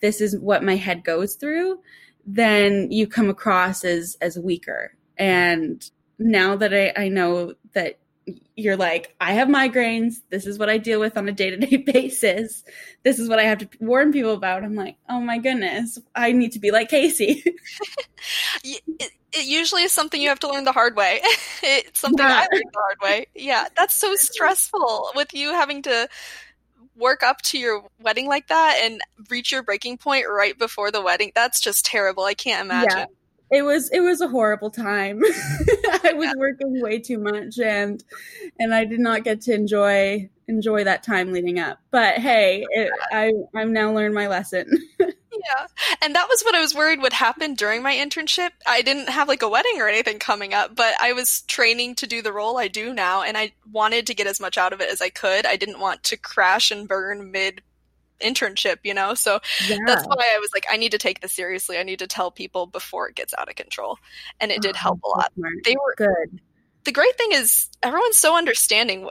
this 0.00 0.20
is 0.20 0.38
what 0.38 0.64
my 0.64 0.76
head 0.76 1.04
goes 1.04 1.34
through, 1.34 1.80
then 2.26 2.90
you 2.90 3.06
come 3.06 3.30
across 3.30 3.84
as 3.84 4.16
as 4.20 4.38
weaker. 4.38 4.96
And 5.18 5.88
now 6.18 6.56
that 6.56 6.72
I, 6.74 6.92
I 6.96 7.08
know 7.08 7.54
that 7.74 7.99
you're 8.56 8.76
like, 8.76 9.14
I 9.20 9.32
have 9.32 9.48
migraines. 9.48 10.16
This 10.30 10.46
is 10.46 10.58
what 10.58 10.68
I 10.68 10.78
deal 10.78 11.00
with 11.00 11.16
on 11.16 11.28
a 11.28 11.32
day 11.32 11.50
to 11.50 11.56
day 11.56 11.76
basis. 11.76 12.64
This 13.02 13.18
is 13.18 13.28
what 13.28 13.38
I 13.38 13.44
have 13.44 13.58
to 13.58 13.68
warn 13.80 14.12
people 14.12 14.34
about. 14.34 14.64
I'm 14.64 14.74
like, 14.74 14.96
oh 15.08 15.20
my 15.20 15.38
goodness, 15.38 15.98
I 16.14 16.32
need 16.32 16.52
to 16.52 16.58
be 16.58 16.70
like 16.70 16.90
Kacie. 16.90 17.42
it, 18.64 18.82
it, 19.32 19.44
usually 19.44 19.82
is 19.82 19.92
something 19.92 20.20
you 20.20 20.28
have 20.28 20.40
to 20.40 20.48
learn 20.50 20.64
the 20.64 20.72
hard 20.72 20.96
way. 20.96 21.20
it's 21.62 22.00
something 22.00 22.26
yeah. 22.26 22.46
I 22.50 22.54
learned 22.54 22.70
the 22.72 22.80
hard 22.80 22.98
way. 23.02 23.26
Yeah, 23.34 23.66
that's 23.76 23.94
so 23.94 24.14
stressful 24.16 25.10
with 25.14 25.32
you 25.32 25.52
having 25.52 25.82
to 25.82 26.08
work 26.96 27.22
up 27.22 27.40
to 27.40 27.58
your 27.58 27.82
wedding 28.00 28.26
like 28.26 28.48
that 28.48 28.78
and 28.82 29.00
reach 29.30 29.50
your 29.50 29.62
breaking 29.62 29.96
point 29.96 30.26
right 30.28 30.58
before 30.58 30.90
the 30.90 31.00
wedding. 31.00 31.32
That's 31.34 31.60
just 31.60 31.86
terrible. 31.86 32.24
I 32.24 32.34
can't 32.34 32.66
imagine. 32.66 32.98
Yeah 32.98 33.06
it 33.50 33.62
was 33.62 33.90
it 33.90 34.00
was 34.00 34.20
a 34.20 34.28
horrible 34.28 34.70
time. 34.70 35.22
I 36.04 36.12
was 36.14 36.34
working 36.36 36.80
way 36.80 36.98
too 36.98 37.18
much 37.18 37.58
and 37.58 38.02
and 38.58 38.72
I 38.72 38.84
did 38.84 39.00
not 39.00 39.24
get 39.24 39.40
to 39.42 39.54
enjoy 39.54 40.30
enjoy 40.46 40.84
that 40.84 41.02
time 41.02 41.32
leading 41.32 41.58
up. 41.58 41.78
But 41.90 42.18
hey, 42.18 42.64
it, 42.70 42.90
I 43.12 43.32
I'm 43.54 43.72
now 43.72 43.92
learned 43.92 44.14
my 44.14 44.28
lesson. 44.28 44.70
Yeah. 45.32 45.66
And 46.02 46.14
that 46.14 46.28
was 46.28 46.42
what 46.42 46.54
I 46.54 46.60
was 46.60 46.74
worried 46.74 47.00
would 47.00 47.12
happen 47.12 47.54
during 47.54 47.82
my 47.82 47.94
internship. 47.94 48.50
I 48.66 48.82
didn't 48.82 49.08
have 49.08 49.28
like 49.28 49.42
a 49.42 49.48
wedding 49.48 49.80
or 49.80 49.88
anything 49.88 50.18
coming 50.18 50.52
up, 50.52 50.74
but 50.74 50.92
I 51.00 51.12
was 51.12 51.42
training 51.42 51.94
to 51.96 52.06
do 52.06 52.20
the 52.20 52.32
role 52.32 52.58
I 52.58 52.68
do 52.68 52.92
now 52.92 53.22
and 53.22 53.38
I 53.38 53.52
wanted 53.70 54.06
to 54.08 54.14
get 54.14 54.26
as 54.26 54.40
much 54.40 54.58
out 54.58 54.72
of 54.72 54.80
it 54.80 54.90
as 54.90 55.00
I 55.00 55.08
could. 55.08 55.46
I 55.46 55.56
didn't 55.56 55.80
want 55.80 56.02
to 56.04 56.16
crash 56.16 56.70
and 56.70 56.86
burn 56.86 57.30
mid 57.30 57.62
internship, 58.20 58.78
you 58.84 58.94
know? 58.94 59.14
So 59.14 59.40
yeah. 59.68 59.78
that's 59.86 60.04
why 60.06 60.34
I 60.34 60.38
was 60.38 60.50
like, 60.54 60.66
I 60.70 60.76
need 60.76 60.92
to 60.92 60.98
take 60.98 61.20
this 61.20 61.32
seriously. 61.32 61.78
I 61.78 61.82
need 61.82 61.98
to 62.00 62.06
tell 62.06 62.30
people 62.30 62.66
before 62.66 63.08
it 63.08 63.14
gets 63.14 63.34
out 63.36 63.48
of 63.48 63.54
control. 63.56 63.98
And 64.40 64.50
it 64.50 64.58
oh, 64.58 64.62
did 64.62 64.76
help 64.76 65.00
a 65.04 65.08
lot. 65.08 65.32
They 65.64 65.76
were 65.76 65.94
good. 65.96 66.40
The 66.84 66.92
great 66.92 67.16
thing 67.16 67.32
is 67.32 67.68
everyone's 67.82 68.16
so 68.16 68.36
understanding. 68.36 69.08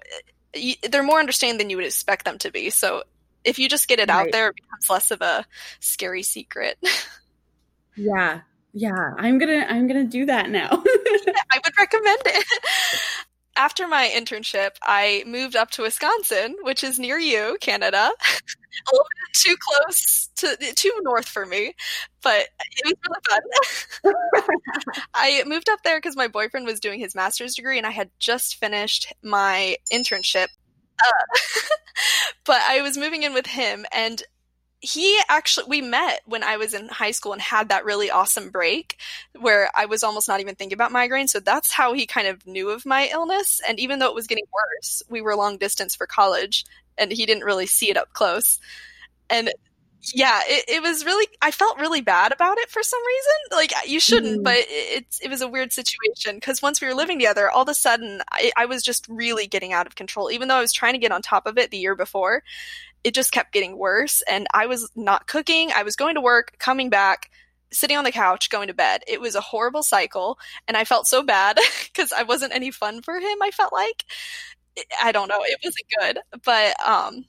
They're 0.89 1.03
more 1.03 1.19
understanding 1.19 1.57
than 1.57 1.69
you 1.69 1.77
would 1.77 1.85
expect 1.85 2.25
them 2.25 2.37
to 2.39 2.51
be. 2.51 2.69
So 2.69 3.03
if 3.43 3.59
you 3.59 3.69
just 3.69 3.87
get 3.87 3.99
it 3.99 4.09
right. 4.09 4.27
out 4.27 4.31
there, 4.31 4.49
it 4.49 4.55
becomes 4.55 4.89
less 4.89 5.11
of 5.11 5.21
a 5.21 5.45
scary 5.79 6.23
secret. 6.23 6.77
yeah. 7.95 8.41
Yeah. 8.73 9.13
I'm 9.17 9.37
gonna 9.39 9.65
I'm 9.67 9.87
gonna 9.87 10.05
do 10.05 10.25
that 10.27 10.49
now. 10.49 10.69
I 10.71 11.59
would 11.63 11.77
recommend 11.77 12.21
it 12.25 12.45
after 13.59 13.89
my 13.89 14.09
internship, 14.15 14.71
I 14.81 15.23
moved 15.27 15.57
up 15.57 15.69
to 15.71 15.81
Wisconsin, 15.81 16.55
which 16.61 16.81
is 16.81 16.97
near 16.97 17.19
you, 17.19 17.57
Canada. 17.59 18.09
a 18.87 18.91
little 18.93 19.05
bit 19.05 19.33
too 19.35 19.55
close 19.59 20.29
to 20.37 20.55
too 20.75 20.93
north 21.01 21.27
for 21.27 21.45
me, 21.45 21.73
but 22.23 22.47
it 22.77 22.85
was 22.85 22.93
really 24.03 24.13
fun. 24.39 25.03
I 25.13 25.43
moved 25.45 25.67
up 25.67 25.79
there 25.83 25.97
because 25.97 26.15
my 26.15 26.29
boyfriend 26.29 26.65
was 26.65 26.79
doing 26.79 27.01
his 27.01 27.15
master's 27.15 27.53
degree, 27.53 27.77
and 27.77 27.85
I 27.85 27.91
had 27.91 28.09
just 28.17 28.55
finished 28.55 29.13
my 29.21 29.75
internship. 29.91 30.47
Uh, 31.03 31.39
but 32.45 32.61
I 32.65 32.81
was 32.81 32.97
moving 32.97 33.23
in 33.23 33.33
with 33.33 33.47
him, 33.47 33.85
and 33.93 34.23
he 34.81 35.19
actually 35.27 35.65
we 35.67 35.81
met 35.81 36.21
when 36.25 36.43
I 36.43 36.57
was 36.57 36.73
in 36.73 36.87
high 36.87 37.11
school 37.11 37.33
and 37.33 37.41
had 37.41 37.69
that 37.69 37.83
really 37.83 38.09
awesome 38.09 38.49
break 38.49 38.97
where 39.37 39.69
I 39.75 39.85
was 39.85 40.03
almost 40.03 40.27
not 40.27 40.39
even 40.39 40.55
thinking 40.55 40.75
about 40.75 40.91
migraine. 40.91 41.27
So 41.27 41.39
that's 41.39 41.73
how 41.73 41.93
he 41.93 42.05
kind 42.05 42.27
of 42.27 42.45
knew 42.47 42.69
of 42.69 42.85
my 42.85 43.09
illness. 43.11 43.59
And 43.67 43.79
even 43.79 43.99
though 43.99 44.07
it 44.07 44.15
was 44.15 44.27
getting 44.27 44.45
worse, 44.53 45.03
we 45.09 45.21
were 45.21 45.35
long 45.35 45.57
distance 45.57 45.95
for 45.95 46.07
college 46.07 46.65
and 46.97 47.11
he 47.11 47.25
didn't 47.25 47.43
really 47.43 47.65
see 47.65 47.89
it 47.89 47.97
up 47.97 48.13
close. 48.13 48.59
And 49.29 49.51
yeah, 50.01 50.41
it, 50.45 50.65
it 50.67 50.81
was 50.81 51.05
really 51.05 51.27
I 51.41 51.51
felt 51.51 51.79
really 51.79 52.01
bad 52.01 52.31
about 52.31 52.57
it 52.57 52.69
for 52.69 52.81
some 52.81 53.01
reason. 53.05 53.33
Like 53.51 53.89
you 53.89 53.99
shouldn't, 53.99 54.41
mm. 54.41 54.43
but 54.43 54.57
it, 54.57 54.67
it, 54.69 55.19
it 55.23 55.29
was 55.29 55.41
a 55.41 55.47
weird 55.47 55.73
situation 55.73 56.35
because 56.35 56.61
once 56.61 56.81
we 56.81 56.87
were 56.87 56.93
living 56.93 57.19
together, 57.19 57.49
all 57.49 57.63
of 57.63 57.69
a 57.69 57.73
sudden 57.73 58.21
I, 58.31 58.51
I 58.55 58.65
was 58.65 58.81
just 58.83 59.07
really 59.09 59.47
getting 59.47 59.73
out 59.73 59.87
of 59.87 59.95
control. 59.95 60.31
Even 60.31 60.47
though 60.47 60.55
I 60.55 60.61
was 60.61 60.73
trying 60.73 60.93
to 60.93 60.99
get 60.99 61.11
on 61.11 61.21
top 61.21 61.45
of 61.45 61.57
it 61.57 61.71
the 61.71 61.77
year 61.77 61.95
before, 61.95 62.43
it 63.03 63.13
just 63.13 63.31
kept 63.31 63.53
getting 63.53 63.77
worse. 63.77 64.21
And 64.29 64.47
I 64.53 64.67
was 64.67 64.89
not 64.95 65.27
cooking. 65.27 65.71
I 65.75 65.83
was 65.83 65.95
going 65.95 66.15
to 66.15 66.21
work, 66.21 66.55
coming 66.59 66.89
back, 66.89 67.29
sitting 67.71 67.97
on 67.97 68.03
the 68.03 68.11
couch, 68.11 68.49
going 68.49 68.67
to 68.67 68.73
bed. 68.73 69.03
It 69.07 69.21
was 69.21 69.35
a 69.35 69.41
horrible 69.41 69.83
cycle. 69.83 70.37
And 70.67 70.75
I 70.75 70.85
felt 70.85 71.07
so 71.07 71.23
bad 71.23 71.59
because 71.93 72.11
I 72.11 72.23
wasn't 72.23 72.55
any 72.55 72.71
fun 72.71 73.01
for 73.01 73.15
him, 73.15 73.37
I 73.41 73.51
felt 73.51 73.73
like. 73.73 74.05
I 75.01 75.11
don't 75.11 75.27
know. 75.27 75.41
It 75.43 75.59
wasn't 75.63 75.85
good. 75.99 76.19
But, 76.43 76.87
um, 76.87 77.25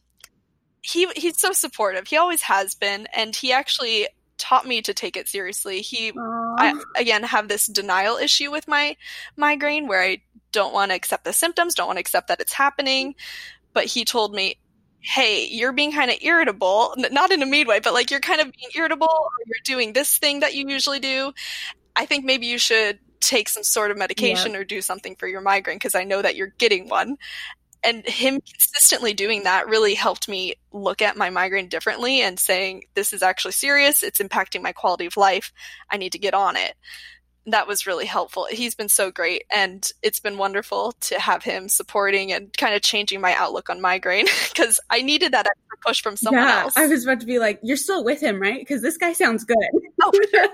he 0.82 1.08
he's 1.16 1.38
so 1.38 1.52
supportive. 1.52 2.06
He 2.06 2.16
always 2.16 2.42
has 2.42 2.74
been, 2.74 3.06
and 3.14 3.34
he 3.34 3.52
actually 3.52 4.08
taught 4.38 4.66
me 4.66 4.80
to 4.82 4.94
take 4.94 5.16
it 5.16 5.28
seriously. 5.28 5.82
He, 5.82 6.12
I, 6.16 6.82
again, 6.96 7.22
have 7.24 7.48
this 7.48 7.66
denial 7.66 8.16
issue 8.16 8.50
with 8.50 8.66
my 8.66 8.96
migraine 9.36 9.86
where 9.86 10.02
I 10.02 10.22
don't 10.50 10.72
want 10.72 10.90
to 10.90 10.96
accept 10.96 11.24
the 11.24 11.32
symptoms, 11.32 11.74
don't 11.74 11.86
want 11.86 11.98
to 11.98 12.00
accept 12.00 12.28
that 12.28 12.40
it's 12.40 12.54
happening. 12.54 13.14
But 13.74 13.84
he 13.84 14.04
told 14.04 14.34
me, 14.34 14.56
hey, 15.00 15.46
you're 15.46 15.72
being 15.72 15.92
kind 15.92 16.10
of 16.10 16.16
irritable, 16.22 16.94
not 16.96 17.30
in 17.30 17.42
a 17.42 17.46
mean 17.46 17.66
way, 17.66 17.80
but 17.80 17.92
like 17.92 18.10
you're 18.10 18.20
kind 18.20 18.40
of 18.40 18.46
being 18.46 18.70
irritable 18.74 19.08
or 19.08 19.30
you're 19.46 19.56
doing 19.64 19.92
this 19.92 20.18
thing 20.18 20.40
that 20.40 20.54
you 20.54 20.66
usually 20.68 21.00
do. 21.00 21.32
I 21.94 22.06
think 22.06 22.24
maybe 22.24 22.46
you 22.46 22.58
should 22.58 22.98
take 23.20 23.48
some 23.48 23.62
sort 23.62 23.90
of 23.90 23.98
medication 23.98 24.56
or 24.56 24.64
do 24.64 24.80
something 24.80 25.14
for 25.16 25.28
your 25.28 25.40
migraine 25.42 25.76
because 25.76 25.94
I 25.94 26.04
know 26.04 26.22
that 26.22 26.36
you're 26.36 26.54
getting 26.58 26.88
one. 26.88 27.18
And 27.82 28.04
him 28.06 28.40
consistently 28.40 29.14
doing 29.14 29.44
that 29.44 29.68
really 29.68 29.94
helped 29.94 30.28
me 30.28 30.54
look 30.72 31.00
at 31.00 31.16
my 31.16 31.30
migraine 31.30 31.68
differently 31.68 32.20
and 32.20 32.38
saying, 32.38 32.84
this 32.94 33.12
is 33.12 33.22
actually 33.22 33.52
serious. 33.52 34.02
It's 34.02 34.20
impacting 34.20 34.62
my 34.62 34.72
quality 34.72 35.06
of 35.06 35.16
life. 35.16 35.52
I 35.90 35.96
need 35.96 36.12
to 36.12 36.18
get 36.18 36.34
on 36.34 36.56
it 36.56 36.74
that 37.46 37.66
was 37.66 37.86
really 37.86 38.06
helpful. 38.06 38.46
He's 38.50 38.74
been 38.74 38.88
so 38.88 39.10
great, 39.10 39.44
and 39.54 39.88
it's 40.02 40.20
been 40.20 40.38
wonderful 40.38 40.92
to 41.00 41.18
have 41.18 41.42
him 41.42 41.68
supporting 41.68 42.32
and 42.32 42.56
kind 42.56 42.74
of 42.74 42.82
changing 42.82 43.20
my 43.20 43.34
outlook 43.34 43.70
on 43.70 43.80
migraine 43.80 44.26
because 44.54 44.80
I 44.90 45.02
needed 45.02 45.32
that 45.32 45.46
extra 45.46 45.78
push 45.84 46.02
from 46.02 46.16
someone 46.16 46.44
yeah, 46.44 46.62
else. 46.62 46.76
I 46.76 46.86
was 46.86 47.04
about 47.04 47.20
to 47.20 47.26
be 47.26 47.38
like, 47.38 47.58
"You're 47.62 47.76
still 47.76 48.04
with 48.04 48.22
him, 48.22 48.40
right?" 48.40 48.60
Because 48.60 48.82
this 48.82 48.96
guy 48.96 49.12
sounds 49.12 49.44
good. 49.44 49.56
oh, 50.02 50.12
sure. 50.30 50.48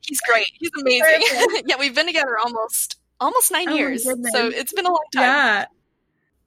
he's 0.00 0.20
great. 0.20 0.46
He's 0.54 0.70
amazing. 0.80 1.62
yeah, 1.66 1.76
we've 1.78 1.94
been 1.94 2.06
together 2.06 2.38
almost 2.38 2.96
almost 3.20 3.52
nine 3.52 3.68
oh 3.68 3.74
years, 3.74 4.04
so 4.04 4.16
it's 4.48 4.72
been 4.72 4.86
a 4.86 4.90
long 4.90 5.04
time. 5.12 5.22
Yeah. 5.22 5.64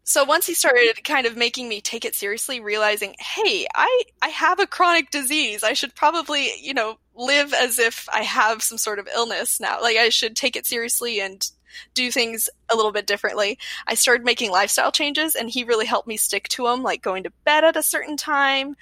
So 0.06 0.26
once 0.26 0.46
he 0.46 0.54
started 0.54 1.02
kind 1.04 1.26
of 1.26 1.38
making 1.38 1.70
me 1.70 1.80
take 1.80 2.04
it 2.04 2.14
seriously, 2.14 2.60
realizing, 2.60 3.16
hey, 3.20 3.68
I 3.74 4.04
I 4.22 4.30
have 4.30 4.60
a 4.60 4.68
chronic 4.68 5.12
disease. 5.12 5.64
I 5.64 5.74
should 5.74 5.96
probably, 5.96 6.52
you 6.60 6.74
know, 6.74 6.98
live 7.16 7.54
as 7.54 7.80
if 7.80 8.08
I 8.12 8.24
have 8.24 8.62
some 8.62 8.78
sort 8.78 9.00
of 9.00 9.08
illness 9.16 9.60
now. 9.60 9.82
Like 9.82 9.98
I 9.98 10.10
should 10.10 10.36
take 10.36 10.56
it 10.56 10.66
seriously 10.66 11.22
and 11.22 11.50
do 11.94 12.12
things 12.12 12.50
a 12.72 12.76
little 12.76 12.92
bit 12.92 13.08
differently. 13.08 13.58
I 13.88 13.96
started 13.96 14.26
making 14.26 14.52
lifestyle 14.52 14.92
changes 14.92 15.36
and 15.36 15.50
he 15.50 15.64
really 15.64 15.86
helped 15.86 16.08
me 16.08 16.18
stick 16.18 16.48
to 16.50 16.68
them, 16.68 16.84
like 16.84 17.02
going 17.02 17.24
to 17.24 17.32
bed 17.46 17.64
at 17.64 17.78
a 17.78 17.84
certain 17.84 18.18
time, 18.18 18.76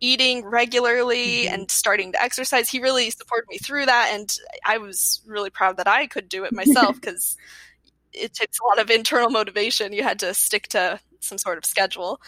eating 0.00 0.44
regularly 0.44 1.44
mm-hmm. 1.44 1.54
and 1.54 1.70
starting 1.70 2.12
to 2.12 2.22
exercise. 2.22 2.68
He 2.68 2.80
really 2.80 3.10
supported 3.10 3.48
me 3.48 3.58
through 3.58 3.86
that 3.86 4.10
and 4.12 4.36
I 4.64 4.78
was 4.78 5.22
really 5.26 5.50
proud 5.50 5.76
that 5.78 5.88
I 5.88 6.06
could 6.06 6.28
do 6.28 6.44
it 6.44 6.52
myself 6.52 6.96
because 7.00 7.36
it 8.16 8.32
takes 8.34 8.58
a 8.60 8.66
lot 8.66 8.80
of 8.80 8.90
internal 8.90 9.30
motivation. 9.30 9.92
You 9.92 10.02
had 10.02 10.18
to 10.20 10.34
stick 10.34 10.68
to 10.68 11.00
some 11.20 11.38
sort 11.38 11.58
of 11.58 11.64
schedule. 11.64 12.20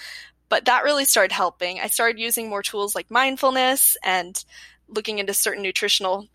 But 0.48 0.64
that 0.64 0.84
really 0.84 1.04
started 1.04 1.32
helping. 1.32 1.80
I 1.80 1.88
started 1.88 2.18
using 2.18 2.48
more 2.48 2.62
tools 2.62 2.94
like 2.94 3.10
mindfulness 3.10 3.96
and 4.02 4.42
looking 4.88 5.18
into 5.18 5.34
certain 5.34 5.62
nutritional 5.62 6.26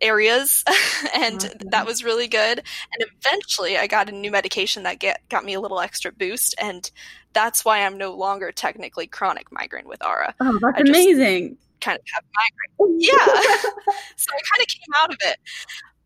areas 0.00 0.64
and 1.14 1.38
mm-hmm. 1.38 1.68
that 1.68 1.86
was 1.86 2.02
really 2.02 2.26
good 2.26 2.58
and 2.58 3.10
eventually 3.20 3.78
i 3.78 3.86
got 3.86 4.08
a 4.08 4.12
new 4.12 4.32
medication 4.32 4.82
that 4.82 4.98
get, 4.98 5.20
got 5.28 5.44
me 5.44 5.54
a 5.54 5.60
little 5.60 5.78
extra 5.78 6.10
boost 6.10 6.56
and 6.60 6.90
that's 7.34 7.64
why 7.64 7.86
i'm 7.86 7.96
no 7.96 8.12
longer 8.12 8.50
technically 8.50 9.06
chronic 9.06 9.50
migraine 9.52 9.86
with 9.86 10.04
aura. 10.04 10.34
oh 10.40 10.58
that's 10.60 10.80
amazing 10.80 11.56
kind 11.80 11.96
of 11.98 12.04
have 12.12 12.24
migraine 12.34 13.00
yeah 13.00 13.16
so 14.16 14.32
i 14.32 14.40
kind 14.50 14.60
of 14.60 14.66
came 14.66 14.94
out 15.02 15.10
of 15.10 15.18
it 15.20 15.36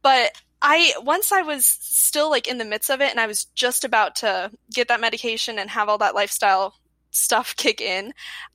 but 0.03 0.43
i 0.66 0.92
once 1.02 1.32
i 1.32 1.42
was 1.42 1.64
still 1.64 2.28
like 2.28 2.46
in 2.46 2.58
the 2.58 2.64
midst 2.64 2.90
of 2.90 3.00
it 3.00 3.11
and 3.11 3.20
i 3.20 3.26
was 3.26 3.46
just 3.54 3.85
about 3.85 4.16
to 4.16 4.50
get 4.73 4.88
that 4.88 5.00
medication 5.00 5.58
and 5.58 5.70
have 5.70 5.88
all 5.88 5.99
that 5.99 6.14
lifestyle 6.14 6.75
stuff 7.11 7.56
kick 7.56 7.80
in 7.80 8.12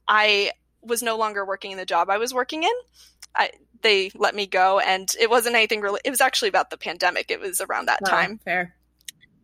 i 0.08 0.52
was 0.82 1.02
no 1.02 1.18
longer 1.18 1.46
working 1.46 1.72
in 1.72 1.78
the 1.78 1.86
job 1.86 2.10
i 2.10 2.18
was 2.18 2.34
working 2.34 2.64
in 2.64 2.72
I, 3.36 3.52
they 3.82 4.12
let 4.16 4.36
me 4.36 4.48
go, 4.48 4.80
and 4.80 5.12
it 5.20 5.30
wasn't 5.30 5.56
anything 5.56 5.82
really. 5.82 6.00
It 6.04 6.10
was 6.10 6.22
actually 6.22 6.50
about 6.50 6.70
the 6.70 6.78
pandemic. 6.78 7.32
It 7.32 7.40
was 7.40 7.62
around 7.62 7.88
that 7.88 8.06
time. 8.06 8.40
Fair. 8.44 8.76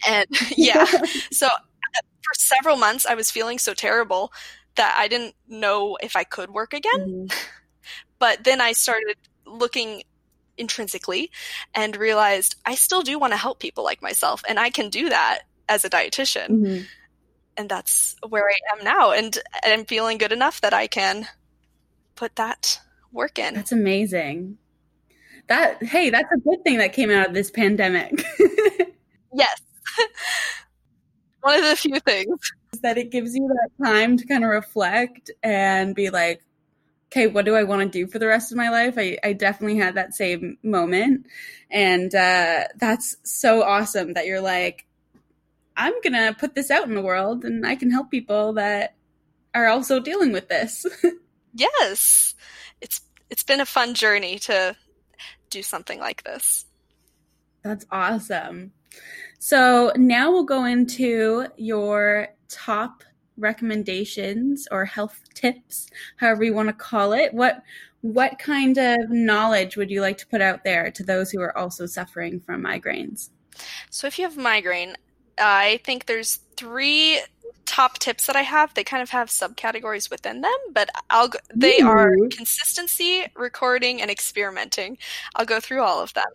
And 0.07 0.27
yeah, 0.57 0.85
so 1.31 1.47
for 1.47 2.33
several 2.35 2.77
months, 2.77 3.05
I 3.05 3.15
was 3.15 3.31
feeling 3.31 3.59
so 3.59 3.73
terrible 3.73 4.31
that 4.75 4.95
I 4.97 5.07
didn't 5.07 5.35
know 5.47 5.97
if 6.01 6.15
I 6.15 6.23
could 6.23 6.51
work 6.51 6.73
again. 6.73 6.99
Mm-hmm. 6.99 7.37
But 8.19 8.43
then 8.43 8.61
I 8.61 8.73
started 8.73 9.15
looking 9.45 10.03
intrinsically 10.57 11.31
and 11.73 11.95
realized 11.95 12.55
I 12.65 12.75
still 12.75 13.01
do 13.01 13.19
want 13.19 13.33
to 13.33 13.37
help 13.37 13.59
people 13.59 13.83
like 13.83 14.01
myself, 14.01 14.43
and 14.47 14.59
I 14.59 14.69
can 14.69 14.89
do 14.89 15.09
that 15.09 15.41
as 15.69 15.85
a 15.85 15.89
dietitian. 15.89 16.49
Mm-hmm. 16.49 16.83
And 17.57 17.69
that's 17.69 18.15
where 18.27 18.47
I 18.47 18.77
am 18.77 18.83
now, 18.83 19.11
and 19.11 19.37
I'm 19.63 19.85
feeling 19.85 20.19
good 20.19 20.31
enough 20.31 20.61
that 20.61 20.73
I 20.73 20.85
can 20.85 21.27
put 22.15 22.35
that 22.35 22.79
working. 23.11 23.53
That's 23.53 23.71
amazing. 23.71 24.57
That 25.47 25.81
hey, 25.81 26.09
that's 26.09 26.31
a 26.31 26.39
good 26.39 26.63
thing 26.63 26.77
that 26.77 26.93
came 26.93 27.09
out 27.09 27.27
of 27.29 27.33
this 27.33 27.49
pandemic. 27.49 28.23
yes. 29.33 29.61
One 31.41 31.59
of 31.59 31.65
the 31.65 31.75
few 31.77 31.99
things 32.01 32.51
Is 32.73 32.81
that 32.81 32.97
it 32.97 33.09
gives 33.09 33.33
you 33.33 33.47
that 33.47 33.85
time 33.85 34.17
to 34.17 34.25
kind 34.25 34.43
of 34.43 34.49
reflect 34.49 35.31
and 35.41 35.95
be 35.95 36.09
like, 36.09 36.41
okay, 37.17 37.27
what 37.27 37.45
do 37.45 37.55
I 37.55 37.63
want 37.63 37.81
to 37.81 37.89
do 37.89 38.05
for 38.05 38.19
the 38.19 38.27
rest 38.27 38.51
of 38.51 38.57
my 38.57 38.69
life? 38.69 38.95
I, 38.97 39.17
I 39.23 39.33
definitely 39.33 39.77
had 39.77 39.95
that 39.95 40.13
same 40.13 40.57
moment. 40.61 41.25
And 41.71 42.13
uh, 42.13 42.65
that's 42.75 43.17
so 43.23 43.63
awesome 43.63 44.13
that 44.13 44.27
you're 44.27 44.41
like, 44.41 44.85
I'm 45.75 45.93
going 46.01 46.13
to 46.13 46.35
put 46.37 46.53
this 46.53 46.69
out 46.69 46.87
in 46.87 46.93
the 46.93 47.01
world 47.01 47.43
and 47.43 47.65
I 47.65 47.75
can 47.75 47.91
help 47.91 48.11
people 48.11 48.53
that 48.53 48.95
are 49.55 49.67
also 49.67 49.99
dealing 49.99 50.31
with 50.31 50.47
this. 50.47 50.85
yes 51.53 52.35
it's 52.81 53.01
it's 53.29 53.43
been 53.43 53.61
a 53.61 53.65
fun 53.65 53.93
journey 53.93 54.39
to 54.39 54.75
do 55.49 55.61
something 55.61 55.99
like 55.99 56.23
this. 56.23 56.65
That's 57.63 57.85
awesome. 57.91 58.71
So 59.39 59.91
now 59.95 60.31
we'll 60.31 60.43
go 60.43 60.65
into 60.65 61.47
your 61.57 62.29
top 62.47 63.03
recommendations 63.37 64.67
or 64.71 64.85
health 64.85 65.21
tips, 65.33 65.89
however 66.17 66.43
you 66.43 66.53
want 66.53 66.69
to 66.69 66.73
call 66.73 67.13
it, 67.13 67.33
what 67.33 67.63
what 68.01 68.39
kind 68.39 68.77
of 68.77 69.09
knowledge 69.09 69.75
would 69.75 69.89
you 69.89 70.01
like 70.01 70.17
to 70.19 70.27
put 70.27 70.41
out 70.41 70.63
there 70.63 70.91
to 70.91 71.03
those 71.03 71.31
who 71.31 71.41
are 71.41 71.57
also 71.57 71.85
suffering 71.85 72.39
from 72.39 72.63
migraines? 72.63 73.29
So 73.89 74.07
if 74.07 74.19
you 74.19 74.25
have 74.25 74.37
migraine, 74.37 74.95
I 75.37 75.79
think 75.83 76.05
there's 76.05 76.39
three 76.55 77.19
top 77.65 77.99
tips 77.99 78.27
that 78.27 78.35
I 78.35 78.43
have. 78.43 78.73
They 78.73 78.83
kind 78.83 79.03
of 79.03 79.09
have 79.09 79.29
subcategories 79.29 80.09
within 80.09 80.41
them, 80.41 80.57
but 80.73 80.89
I'll 81.09 81.27
go, 81.27 81.39
they 81.53 81.81
Ooh. 81.81 81.87
are 81.87 82.15
consistency, 82.31 83.25
recording, 83.35 84.01
and 84.01 84.09
experimenting. 84.09 84.97
I'll 85.35 85.45
go 85.45 85.59
through 85.59 85.81
all 85.81 86.01
of 86.01 86.13
them. 86.13 86.25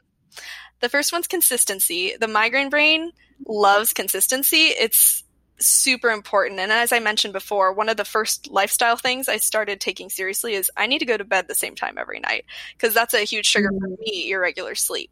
The 0.80 0.88
first 0.88 1.12
one's 1.12 1.26
consistency. 1.26 2.14
The 2.20 2.28
migraine 2.28 2.70
brain 2.70 3.12
loves 3.46 3.92
consistency. 3.92 4.66
It's 4.66 5.24
super 5.66 6.10
important. 6.10 6.60
And 6.60 6.72
as 6.72 6.92
I 6.92 6.98
mentioned 6.98 7.32
before, 7.32 7.72
one 7.72 7.88
of 7.88 7.96
the 7.96 8.04
first 8.04 8.50
lifestyle 8.50 8.96
things 8.96 9.28
I 9.28 9.36
started 9.36 9.80
taking 9.80 10.10
seriously 10.10 10.54
is 10.54 10.70
I 10.76 10.86
need 10.86 10.98
to 11.00 11.04
go 11.04 11.16
to 11.16 11.24
bed 11.24 11.48
the 11.48 11.54
same 11.54 11.74
time 11.74 11.98
every 11.98 12.20
night 12.20 12.44
because 12.76 12.94
that's 12.94 13.14
a 13.14 13.20
huge 13.20 13.50
trigger 13.50 13.70
for 13.70 13.88
mm. 13.88 13.98
me, 14.00 14.30
irregular 14.30 14.74
sleep. 14.74 15.10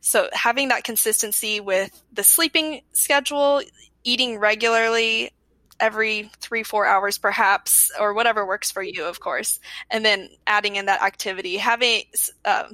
So 0.00 0.28
having 0.32 0.68
that 0.68 0.84
consistency 0.84 1.60
with 1.60 2.02
the 2.12 2.24
sleeping 2.24 2.82
schedule, 2.92 3.62
eating 4.04 4.38
regularly 4.38 5.32
every 5.80 6.30
three, 6.40 6.62
four 6.62 6.86
hours 6.86 7.18
perhaps, 7.18 7.90
or 7.98 8.14
whatever 8.14 8.46
works 8.46 8.70
for 8.70 8.82
you, 8.82 9.04
of 9.04 9.20
course, 9.20 9.60
and 9.90 10.04
then 10.04 10.28
adding 10.46 10.76
in 10.76 10.86
that 10.86 11.02
activity, 11.02 11.56
having 11.56 12.02
uh, 12.44 12.64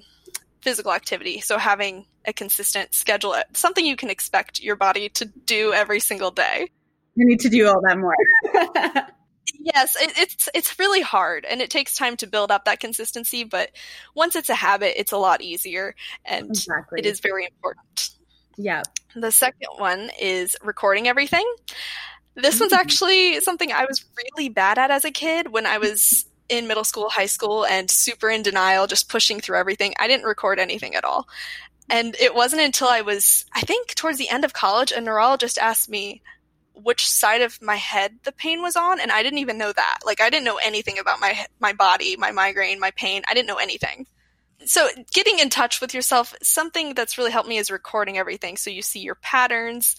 physical 0.62 0.92
activity. 0.92 1.40
So 1.40 1.58
having 1.58 2.06
a 2.26 2.32
consistent 2.32 2.94
schedule, 2.94 3.36
something 3.52 3.84
you 3.84 3.96
can 3.96 4.10
expect 4.10 4.62
your 4.62 4.76
body 4.76 5.08
to 5.10 5.24
do 5.24 5.72
every 5.72 6.00
single 6.00 6.30
day. 6.30 6.68
You 7.14 7.26
need 7.26 7.40
to 7.40 7.48
do 7.48 7.68
all 7.68 7.80
that 7.82 7.98
more. 7.98 8.16
yes, 9.60 9.96
it, 10.00 10.12
it's 10.16 10.48
it's 10.54 10.78
really 10.78 11.00
hard, 11.00 11.44
and 11.44 11.60
it 11.60 11.70
takes 11.70 11.96
time 11.96 12.16
to 12.18 12.26
build 12.26 12.50
up 12.50 12.64
that 12.64 12.80
consistency. 12.80 13.44
But 13.44 13.70
once 14.14 14.36
it's 14.36 14.48
a 14.48 14.54
habit, 14.54 14.98
it's 14.98 15.12
a 15.12 15.16
lot 15.16 15.40
easier, 15.40 15.94
and 16.24 16.50
exactly. 16.50 16.98
it 17.00 17.06
is 17.06 17.20
very 17.20 17.46
important. 17.46 18.10
Yeah. 18.56 18.82
The 19.14 19.32
second 19.32 19.68
one 19.76 20.10
is 20.20 20.56
recording 20.62 21.08
everything. 21.08 21.48
This 22.34 22.58
one's 22.58 22.72
mm-hmm. 22.72 22.80
actually 22.80 23.40
something 23.40 23.70
I 23.72 23.84
was 23.84 24.04
really 24.16 24.48
bad 24.48 24.78
at 24.78 24.90
as 24.90 25.04
a 25.04 25.10
kid 25.10 25.52
when 25.52 25.66
I 25.66 25.78
was 25.78 26.26
in 26.48 26.66
middle 26.66 26.84
school, 26.84 27.08
high 27.08 27.26
school, 27.26 27.64
and 27.64 27.90
super 27.90 28.28
in 28.28 28.42
denial, 28.42 28.86
just 28.86 29.08
pushing 29.08 29.40
through 29.40 29.58
everything. 29.58 29.94
I 29.98 30.08
didn't 30.08 30.26
record 30.26 30.58
anything 30.58 30.94
at 30.94 31.04
all. 31.04 31.28
And 31.88 32.16
it 32.16 32.34
wasn't 32.34 32.62
until 32.62 32.88
I 32.88 33.02
was, 33.02 33.44
I 33.52 33.60
think, 33.60 33.94
towards 33.94 34.18
the 34.18 34.30
end 34.30 34.44
of 34.44 34.52
college, 34.52 34.92
a 34.92 35.00
neurologist 35.00 35.58
asked 35.58 35.88
me 35.88 36.22
which 36.74 37.08
side 37.08 37.42
of 37.42 37.60
my 37.62 37.76
head 37.76 38.18
the 38.24 38.32
pain 38.32 38.60
was 38.62 38.76
on, 38.76 39.00
and 39.00 39.12
I 39.12 39.22
didn't 39.22 39.38
even 39.38 39.58
know 39.58 39.72
that. 39.72 39.98
Like, 40.04 40.20
I 40.20 40.30
didn't 40.30 40.44
know 40.44 40.58
anything 40.62 40.98
about 40.98 41.20
my 41.20 41.46
my 41.60 41.72
body, 41.72 42.16
my 42.16 42.32
migraine, 42.32 42.80
my 42.80 42.90
pain. 42.92 43.22
I 43.28 43.34
didn't 43.34 43.48
know 43.48 43.56
anything. 43.56 44.06
So, 44.64 44.88
getting 45.12 45.38
in 45.38 45.50
touch 45.50 45.80
with 45.80 45.94
yourself, 45.94 46.34
something 46.42 46.94
that's 46.94 47.18
really 47.18 47.30
helped 47.30 47.48
me 47.48 47.58
is 47.58 47.70
recording 47.70 48.18
everything. 48.18 48.56
So 48.56 48.70
you 48.70 48.82
see 48.82 49.00
your 49.00 49.14
patterns, 49.16 49.96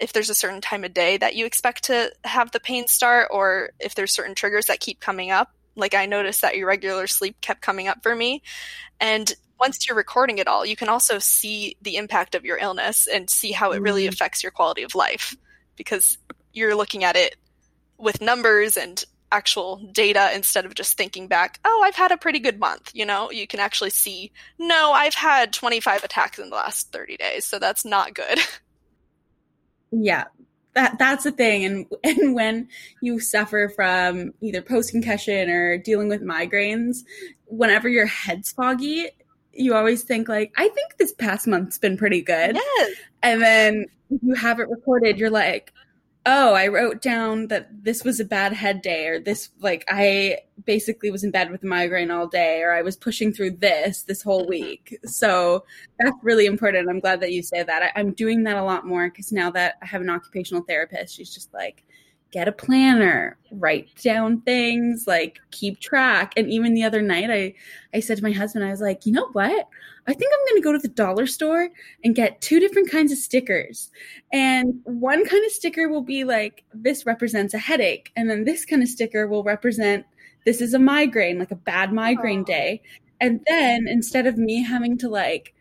if 0.00 0.12
there's 0.12 0.30
a 0.30 0.34
certain 0.34 0.60
time 0.60 0.84
of 0.84 0.92
day 0.92 1.16
that 1.16 1.36
you 1.36 1.46
expect 1.46 1.84
to 1.84 2.12
have 2.24 2.50
the 2.50 2.60
pain 2.60 2.86
start, 2.86 3.28
or 3.30 3.70
if 3.78 3.94
there's 3.94 4.12
certain 4.12 4.34
triggers 4.34 4.66
that 4.66 4.80
keep 4.80 5.00
coming 5.00 5.30
up. 5.30 5.52
Like 5.76 5.94
I 5.94 6.06
noticed 6.06 6.42
that 6.42 6.54
irregular 6.54 7.06
sleep 7.06 7.40
kept 7.40 7.62
coming 7.62 7.88
up 7.88 8.02
for 8.02 8.14
me, 8.14 8.42
and 9.00 9.32
once 9.58 9.86
you're 9.86 9.96
recording 9.96 10.38
it 10.38 10.48
all, 10.48 10.66
you 10.66 10.76
can 10.76 10.88
also 10.88 11.18
see 11.18 11.76
the 11.82 11.96
impact 11.96 12.34
of 12.34 12.44
your 12.44 12.58
illness 12.58 13.06
and 13.06 13.30
see 13.30 13.52
how 13.52 13.72
it 13.72 13.80
really 13.80 14.04
mm. 14.04 14.08
affects 14.08 14.42
your 14.42 14.52
quality 14.52 14.82
of 14.82 14.94
life 14.94 15.36
because 15.76 16.18
you're 16.52 16.74
looking 16.74 17.04
at 17.04 17.16
it 17.16 17.36
with 17.98 18.20
numbers 18.20 18.76
and 18.76 19.04
actual 19.32 19.76
data 19.92 20.30
instead 20.34 20.64
of 20.64 20.74
just 20.74 20.96
thinking 20.96 21.26
back, 21.26 21.58
oh, 21.64 21.82
I've 21.84 21.96
had 21.96 22.12
a 22.12 22.16
pretty 22.16 22.38
good 22.38 22.58
month. 22.58 22.90
You 22.94 23.04
know, 23.04 23.30
you 23.30 23.46
can 23.46 23.60
actually 23.60 23.90
see, 23.90 24.32
no, 24.58 24.92
I've 24.92 25.14
had 25.14 25.52
25 25.52 26.04
attacks 26.04 26.38
in 26.38 26.50
the 26.50 26.56
last 26.56 26.92
30 26.92 27.16
days, 27.16 27.44
so 27.44 27.58
that's 27.58 27.84
not 27.84 28.14
good. 28.14 28.38
Yeah. 29.96 30.24
That 30.74 30.98
that's 30.98 31.24
the 31.24 31.30
thing 31.30 31.64
and 31.64 31.86
and 32.02 32.34
when 32.34 32.68
you 33.00 33.20
suffer 33.20 33.68
from 33.68 34.34
either 34.40 34.60
post 34.60 34.90
concussion 34.90 35.48
or 35.48 35.78
dealing 35.78 36.08
with 36.08 36.22
migraines, 36.22 37.04
whenever 37.46 37.88
your 37.88 38.06
head's 38.06 38.52
foggy, 38.52 39.08
you 39.52 39.74
always 39.74 40.02
think 40.02 40.28
like, 40.28 40.52
I 40.56 40.68
think 40.68 40.96
this 40.98 41.12
past 41.12 41.46
month's 41.46 41.78
been 41.78 41.96
pretty 41.96 42.22
good. 42.22 42.56
Yes. 42.56 42.90
And 43.22 43.40
then 43.40 43.86
you 44.22 44.34
have 44.34 44.60
it 44.60 44.68
recorded, 44.68 45.18
you're 45.18 45.30
like, 45.30 45.72
oh, 46.26 46.54
I 46.54 46.68
wrote 46.68 47.02
down 47.02 47.48
that 47.48 47.84
this 47.84 48.02
was 48.02 48.18
a 48.18 48.24
bad 48.24 48.52
head 48.52 48.80
day, 48.80 49.08
or 49.08 49.20
this, 49.20 49.50
like, 49.60 49.84
I 49.88 50.38
basically 50.64 51.10
was 51.10 51.24
in 51.24 51.30
bed 51.30 51.50
with 51.50 51.62
a 51.62 51.66
migraine 51.66 52.10
all 52.10 52.26
day, 52.26 52.62
or 52.62 52.72
I 52.72 52.82
was 52.82 52.96
pushing 52.96 53.32
through 53.32 53.52
this 53.52 54.02
this 54.02 54.22
whole 54.22 54.42
mm-hmm. 54.42 54.50
week. 54.50 54.98
So 55.04 55.64
that's 55.98 56.16
really 56.22 56.46
important. 56.46 56.88
I'm 56.88 57.00
glad 57.00 57.20
that 57.20 57.32
you 57.32 57.42
say 57.42 57.62
that. 57.62 57.92
I, 57.94 58.00
am 58.00 58.12
doing 58.12 58.44
that 58.44 58.56
a 58.56 58.64
lot 58.64 58.86
more 58.86 59.10
because 59.10 59.32
now 59.32 59.50
that 59.50 59.76
I 59.82 59.86
have 59.86 60.00
an 60.00 60.10
occupational 60.10 60.62
therapist, 60.62 61.14
she's 61.14 61.34
just 61.34 61.52
like, 61.52 61.84
get 62.34 62.48
a 62.48 62.52
planner, 62.52 63.38
write 63.52 63.88
down 64.02 64.40
things, 64.40 65.06
like 65.06 65.38
keep 65.52 65.78
track. 65.78 66.32
And 66.36 66.50
even 66.50 66.74
the 66.74 66.82
other 66.82 67.00
night 67.00 67.30
I 67.30 67.54
I 67.94 68.00
said 68.00 68.16
to 68.16 68.22
my 68.24 68.32
husband 68.32 68.64
I 68.64 68.70
was 68.70 68.80
like, 68.80 69.06
"You 69.06 69.12
know 69.12 69.28
what? 69.32 69.68
I 70.06 70.12
think 70.12 70.32
I'm 70.34 70.52
going 70.52 70.60
to 70.60 70.64
go 70.64 70.72
to 70.72 70.78
the 70.78 70.88
dollar 70.88 71.26
store 71.26 71.70
and 72.02 72.14
get 72.14 72.40
two 72.40 72.60
different 72.60 72.90
kinds 72.90 73.10
of 73.10 73.16
stickers. 73.16 73.90
And 74.32 74.80
one 74.84 75.24
kind 75.24 75.46
of 75.46 75.52
sticker 75.52 75.88
will 75.88 76.02
be 76.02 76.24
like 76.24 76.64
this 76.74 77.06
represents 77.06 77.54
a 77.54 77.58
headache, 77.58 78.10
and 78.16 78.28
then 78.28 78.44
this 78.44 78.64
kind 78.64 78.82
of 78.82 78.88
sticker 78.88 79.28
will 79.28 79.44
represent 79.44 80.04
this 80.44 80.60
is 80.60 80.74
a 80.74 80.78
migraine, 80.78 81.38
like 81.38 81.52
a 81.52 81.56
bad 81.56 81.92
migraine 81.92 82.44
day. 82.44 82.82
And 83.20 83.40
then 83.46 83.86
instead 83.88 84.26
of 84.26 84.36
me 84.36 84.62
having 84.62 84.98
to 84.98 85.08
like 85.08 85.54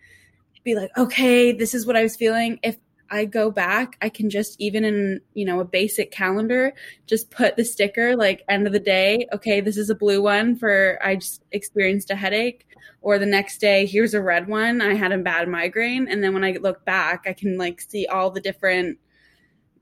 be 0.64 0.76
like, 0.76 0.92
okay, 0.98 1.52
this 1.52 1.74
is 1.74 1.86
what 1.86 1.96
I 1.96 2.04
was 2.04 2.16
feeling. 2.16 2.60
If 2.64 2.78
I 3.14 3.26
go 3.26 3.52
back, 3.52 3.96
I 4.02 4.10
can 4.10 4.32
just 4.32 4.60
even 4.60 4.84
in, 4.84 5.22
you 5.36 5.46
know, 5.46 5.60
a 5.60 5.66
basic 5.66 6.10
calendar, 6.10 6.74
just 7.06 7.30
put 7.30 7.56
the 7.56 7.64
sticker 7.64 8.16
like 8.16 8.44
end 8.50 8.66
of 8.66 8.74
the 8.74 8.80
day, 8.80 9.28
okay, 9.32 9.62
this 9.62 9.78
is 9.78 9.92
a 9.92 9.96
blue 9.96 10.20
one 10.24 10.56
for 10.56 10.98
I 11.02 11.18
just 11.18 11.44
experienced 11.52 12.10
a 12.10 12.16
headache 12.16 12.66
or 13.02 13.20
the 13.20 13.28
next 13.28 13.60
day 13.60 13.86
here's 13.86 14.16
a 14.16 14.22
red 14.22 14.48
one, 14.48 14.82
I 14.82 14.96
had 14.96 15.12
a 15.12 15.20
bad 15.20 15.48
migraine 15.48 16.08
and 16.08 16.24
then 16.24 16.34
when 16.34 16.44
I 16.44 16.54
look 16.54 16.84
back, 16.86 17.26
I 17.28 17.34
can 17.34 17.56
like 17.56 17.82
see 17.82 18.08
all 18.08 18.32
the 18.32 18.42
different 18.42 18.98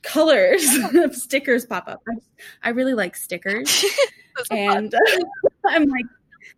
colors 0.04 0.68
of 0.94 1.16
stickers 1.16 1.66
pop 1.66 1.88
up. 1.88 2.04
I, 2.10 2.68
I 2.68 2.70
really 2.72 2.96
like 2.96 3.16
stickers. 3.16 3.86
and 4.52 4.94
I'm 5.66 5.86
like 5.86 6.06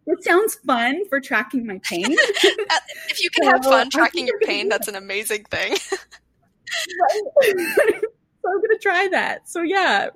it 0.07 0.23
sounds 0.23 0.55
fun 0.55 1.07
for 1.07 1.21
tracking 1.21 1.67
my 1.67 1.79
pain. 1.83 2.05
if 2.07 3.21
you 3.21 3.29
can 3.29 3.45
have 3.45 3.63
fun 3.63 3.91
tracking 3.91 4.25
your 4.25 4.39
pain, 4.39 4.69
that's 4.69 4.88
an 4.88 4.95
amazing 4.95 5.43
thing. 5.45 5.75
so 7.43 8.49
I'm 8.49 8.62
gonna 8.62 8.79
try 8.81 9.07
that. 9.12 9.49
So 9.49 9.62
yeah, 9.62 10.09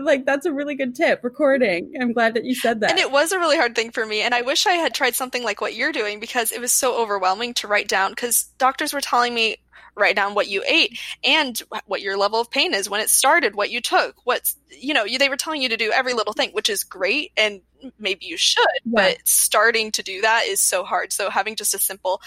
like 0.00 0.24
that's 0.24 0.46
a 0.46 0.52
really 0.52 0.74
good 0.74 0.94
tip 0.94 1.22
recording 1.22 1.92
i'm 2.00 2.12
glad 2.12 2.34
that 2.34 2.44
you 2.44 2.54
said 2.54 2.80
that 2.80 2.90
and 2.90 2.98
it 2.98 3.10
was 3.10 3.32
a 3.32 3.38
really 3.38 3.56
hard 3.56 3.74
thing 3.74 3.90
for 3.90 4.06
me 4.06 4.22
and 4.22 4.34
i 4.34 4.40
wish 4.42 4.66
i 4.66 4.72
had 4.72 4.94
tried 4.94 5.14
something 5.14 5.44
like 5.44 5.60
what 5.60 5.74
you're 5.74 5.92
doing 5.92 6.18
because 6.18 6.50
it 6.50 6.60
was 6.60 6.72
so 6.72 7.00
overwhelming 7.00 7.52
to 7.52 7.68
write 7.68 7.88
down 7.88 8.10
because 8.10 8.44
doctors 8.58 8.92
were 8.92 9.00
telling 9.00 9.34
me 9.34 9.56
write 9.94 10.16
down 10.16 10.34
what 10.34 10.48
you 10.48 10.62
ate 10.66 10.98
and 11.24 11.62
what 11.86 12.02
your 12.02 12.16
level 12.16 12.38
of 12.40 12.50
pain 12.50 12.74
is 12.74 12.88
when 12.88 13.00
it 13.00 13.08
started 13.08 13.54
what 13.54 13.70
you 13.70 13.80
took 13.80 14.14
what's 14.24 14.56
you 14.70 14.92
know 14.92 15.06
they 15.18 15.28
were 15.28 15.36
telling 15.36 15.62
you 15.62 15.68
to 15.68 15.76
do 15.76 15.90
every 15.90 16.12
little 16.12 16.34
thing 16.34 16.50
which 16.50 16.68
is 16.68 16.84
great 16.84 17.32
and 17.36 17.60
maybe 17.98 18.26
you 18.26 18.36
should 18.36 18.64
yeah. 18.84 18.92
but 18.94 19.18
starting 19.24 19.90
to 19.90 20.02
do 20.02 20.20
that 20.20 20.44
is 20.46 20.60
so 20.60 20.84
hard 20.84 21.12
so 21.12 21.30
having 21.30 21.56
just 21.56 21.74
a 21.74 21.78
simple 21.78 22.20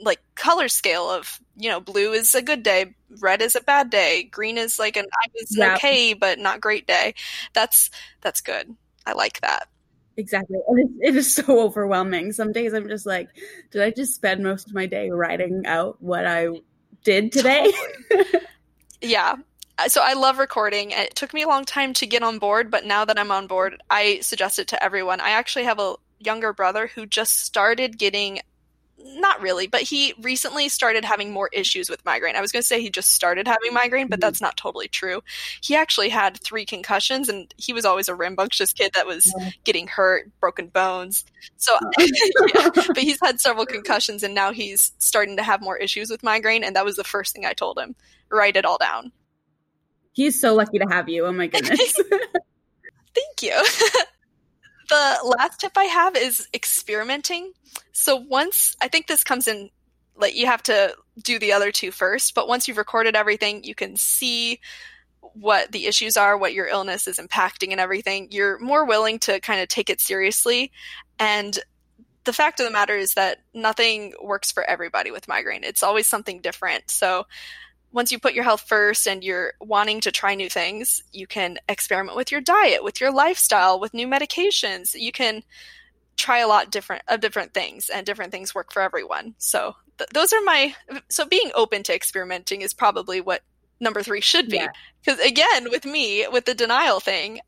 like 0.00 0.20
color 0.34 0.68
scale 0.68 1.10
of 1.10 1.40
you 1.56 1.68
know 1.68 1.80
blue 1.80 2.12
is 2.12 2.34
a 2.34 2.42
good 2.42 2.62
day 2.62 2.94
red 3.20 3.42
is 3.42 3.54
a 3.54 3.60
bad 3.60 3.90
day 3.90 4.22
green 4.24 4.56
is 4.56 4.78
like 4.78 4.96
an 4.96 5.04
i 5.12 5.26
was 5.34 5.56
yeah. 5.56 5.74
okay 5.74 6.14
but 6.14 6.38
not 6.38 6.60
great 6.60 6.86
day. 6.86 7.14
That's 7.52 7.90
that's 8.20 8.40
good. 8.40 8.74
I 9.06 9.12
like 9.12 9.40
that. 9.40 9.68
Exactly. 10.16 10.58
And 10.68 10.78
it, 10.78 11.08
it 11.08 11.16
is 11.16 11.32
so 11.32 11.60
overwhelming. 11.60 12.32
Some 12.32 12.52
days 12.52 12.72
i'm 12.72 12.88
just 12.88 13.06
like 13.06 13.28
did 13.70 13.82
i 13.82 13.90
just 13.90 14.14
spend 14.14 14.42
most 14.42 14.68
of 14.68 14.74
my 14.74 14.86
day 14.86 15.10
writing 15.10 15.62
out 15.66 16.00
what 16.00 16.26
i 16.26 16.48
did 17.04 17.32
today? 17.32 17.70
Yeah. 19.00 19.36
Uh, 19.78 19.88
so 19.88 20.02
I 20.04 20.12
love 20.12 20.38
recording. 20.38 20.90
It 20.90 21.14
took 21.14 21.32
me 21.32 21.42
a 21.42 21.48
long 21.48 21.64
time 21.64 21.94
to 21.94 22.06
get 22.06 22.22
on 22.22 22.38
board, 22.38 22.70
but 22.70 22.84
now 22.84 23.04
that 23.04 23.18
I'm 23.18 23.30
on 23.30 23.46
board, 23.46 23.82
I 23.88 24.20
suggest 24.20 24.58
it 24.58 24.68
to 24.68 24.82
everyone. 24.82 25.20
I 25.20 25.30
actually 25.30 25.64
have 25.64 25.78
a 25.78 25.94
younger 26.18 26.52
brother 26.52 26.86
who 26.86 27.06
just 27.06 27.40
started 27.40 27.98
getting 27.98 28.40
not 29.04 29.40
really, 29.40 29.66
but 29.66 29.82
he 29.82 30.14
recently 30.20 30.68
started 30.68 31.04
having 31.04 31.32
more 31.32 31.48
issues 31.52 31.88
with 31.88 32.04
migraine. 32.04 32.36
I 32.36 32.40
was 32.40 32.52
going 32.52 32.62
to 32.62 32.66
say 32.66 32.80
he 32.80 32.90
just 32.90 33.12
started 33.12 33.46
having 33.46 33.72
migraine, 33.72 34.08
but 34.08 34.16
mm-hmm. 34.16 34.26
that's 34.26 34.40
not 34.40 34.56
totally 34.56 34.88
true. 34.88 35.22
He 35.62 35.74
actually 35.74 36.08
had 36.08 36.38
three 36.40 36.64
concussions, 36.64 37.28
and 37.28 37.52
he 37.56 37.72
was 37.72 37.84
always 37.84 38.08
a 38.08 38.14
rambunctious 38.14 38.72
kid 38.72 38.92
that 38.94 39.06
was 39.06 39.32
getting 39.64 39.86
hurt, 39.86 40.30
broken 40.40 40.68
bones. 40.68 41.24
So, 41.56 41.72
yeah, 41.98 42.68
but 42.74 42.98
he's 42.98 43.18
had 43.22 43.40
several 43.40 43.66
concussions, 43.66 44.22
and 44.22 44.34
now 44.34 44.52
he's 44.52 44.92
starting 44.98 45.36
to 45.36 45.42
have 45.42 45.60
more 45.60 45.76
issues 45.76 46.10
with 46.10 46.22
migraine. 46.22 46.64
And 46.64 46.76
that 46.76 46.84
was 46.84 46.96
the 46.96 47.04
first 47.04 47.34
thing 47.34 47.44
I 47.46 47.52
told 47.52 47.78
him: 47.78 47.94
write 48.30 48.56
it 48.56 48.64
all 48.64 48.78
down. 48.78 49.12
He's 50.12 50.40
so 50.40 50.54
lucky 50.54 50.78
to 50.78 50.86
have 50.88 51.08
you. 51.08 51.26
Oh 51.26 51.32
my 51.32 51.46
goodness. 51.46 51.94
Thank 53.14 53.42
you. 53.42 53.64
The 54.90 55.34
last 55.38 55.60
tip 55.60 55.72
I 55.76 55.84
have 55.84 56.16
is 56.16 56.46
experimenting. 56.52 57.52
So 57.92 58.16
once 58.16 58.76
I 58.82 58.88
think 58.88 59.06
this 59.06 59.24
comes 59.24 59.48
in 59.48 59.70
like 60.16 60.34
you 60.34 60.46
have 60.46 60.62
to 60.64 60.94
do 61.22 61.38
the 61.38 61.52
other 61.52 61.72
two 61.72 61.90
first, 61.90 62.34
but 62.34 62.46
once 62.46 62.68
you've 62.68 62.76
recorded 62.76 63.16
everything, 63.16 63.64
you 63.64 63.74
can 63.74 63.96
see 63.96 64.60
what 65.20 65.72
the 65.72 65.86
issues 65.86 66.16
are, 66.16 66.36
what 66.36 66.52
your 66.52 66.66
illness 66.66 67.08
is 67.08 67.18
impacting 67.18 67.70
and 67.70 67.80
everything. 67.80 68.28
You're 68.30 68.58
more 68.58 68.84
willing 68.84 69.18
to 69.20 69.40
kind 69.40 69.62
of 69.62 69.68
take 69.68 69.88
it 69.88 70.00
seriously 70.00 70.72
and 71.18 71.58
the 72.24 72.32
fact 72.32 72.60
of 72.60 72.66
the 72.66 72.72
matter 72.72 72.96
is 72.96 73.14
that 73.14 73.38
nothing 73.54 74.12
works 74.22 74.52
for 74.52 74.62
everybody 74.62 75.10
with 75.10 75.28
migraine. 75.28 75.64
It's 75.64 75.82
always 75.82 76.06
something 76.06 76.40
different. 76.40 76.90
So 76.90 77.26
once 77.92 78.12
you 78.12 78.18
put 78.18 78.34
your 78.34 78.44
health 78.44 78.62
first 78.62 79.06
and 79.06 79.24
you're 79.24 79.54
wanting 79.60 80.00
to 80.00 80.12
try 80.12 80.34
new 80.34 80.48
things, 80.48 81.02
you 81.12 81.26
can 81.26 81.58
experiment 81.68 82.16
with 82.16 82.30
your 82.30 82.40
diet, 82.40 82.84
with 82.84 83.00
your 83.00 83.12
lifestyle, 83.12 83.80
with 83.80 83.94
new 83.94 84.06
medications. 84.06 84.94
You 84.94 85.12
can 85.12 85.42
try 86.16 86.38
a 86.38 86.48
lot 86.48 86.70
different 86.70 87.02
of 87.08 87.20
different 87.20 87.54
things 87.54 87.88
and 87.88 88.06
different 88.06 88.30
things 88.30 88.54
work 88.54 88.72
for 88.72 88.82
everyone. 88.82 89.34
So 89.38 89.74
th- 89.98 90.10
those 90.12 90.32
are 90.32 90.42
my 90.42 90.74
so 91.08 91.24
being 91.24 91.50
open 91.54 91.82
to 91.84 91.94
experimenting 91.94 92.60
is 92.60 92.74
probably 92.74 93.20
what 93.20 93.42
number 93.80 94.02
3 94.02 94.20
should 94.20 94.48
be. 94.48 94.62
Because 95.02 95.18
yeah. 95.18 95.26
again, 95.26 95.70
with 95.70 95.84
me, 95.84 96.26
with 96.30 96.44
the 96.44 96.54
denial 96.54 97.00
thing, 97.00 97.40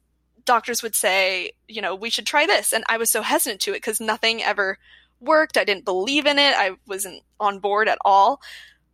doctors 0.44 0.83
would 0.83 0.94
say, 0.94 1.52
you 1.68 1.83
know, 1.83 1.94
we 1.94 2.11
should 2.11 2.26
try 2.26 2.46
this 2.46 2.72
and 2.72 2.83
I 2.88 2.96
was 2.96 3.11
so 3.11 3.22
hesitant 3.22 3.61
to 3.62 3.74
it 3.74 3.83
cuz 3.83 4.00
nothing 4.00 4.42
ever 4.42 4.78
worked. 5.20 5.57
I 5.57 5.64
didn't 5.64 5.85
believe 5.85 6.26
in 6.26 6.38
it. 6.38 6.55
I 6.57 6.72
wasn't 6.87 7.22
on 7.38 7.61
board 7.61 7.88
at 7.88 7.98
all. 8.05 8.40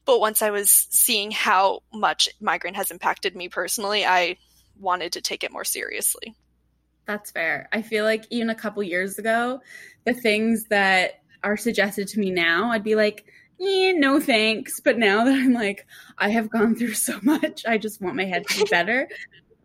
But 0.08 0.20
once 0.20 0.40
I 0.40 0.48
was 0.48 0.70
seeing 0.70 1.30
how 1.30 1.82
much 1.92 2.30
migraine 2.40 2.72
has 2.72 2.90
impacted 2.90 3.36
me 3.36 3.50
personally, 3.50 4.06
I 4.06 4.38
wanted 4.80 5.12
to 5.12 5.20
take 5.20 5.44
it 5.44 5.52
more 5.52 5.64
seriously. 5.64 6.34
That's 7.04 7.30
fair. 7.30 7.68
I 7.74 7.82
feel 7.82 8.06
like 8.06 8.24
even 8.30 8.48
a 8.48 8.54
couple 8.54 8.82
years 8.82 9.18
ago, 9.18 9.60
the 10.06 10.14
things 10.14 10.64
that 10.70 11.20
are 11.44 11.58
suggested 11.58 12.08
to 12.08 12.20
me 12.20 12.30
now, 12.30 12.70
I'd 12.70 12.82
be 12.82 12.94
like, 12.94 13.26
eh, 13.60 13.92
no 13.96 14.18
thanks. 14.18 14.80
But 14.80 14.96
now 14.96 15.24
that 15.24 15.34
I'm 15.34 15.52
like, 15.52 15.86
I 16.16 16.30
have 16.30 16.48
gone 16.48 16.74
through 16.74 16.94
so 16.94 17.18
much, 17.20 17.66
I 17.66 17.76
just 17.76 18.00
want 18.00 18.16
my 18.16 18.24
head 18.24 18.46
to 18.46 18.64
be 18.64 18.64
better. 18.70 19.10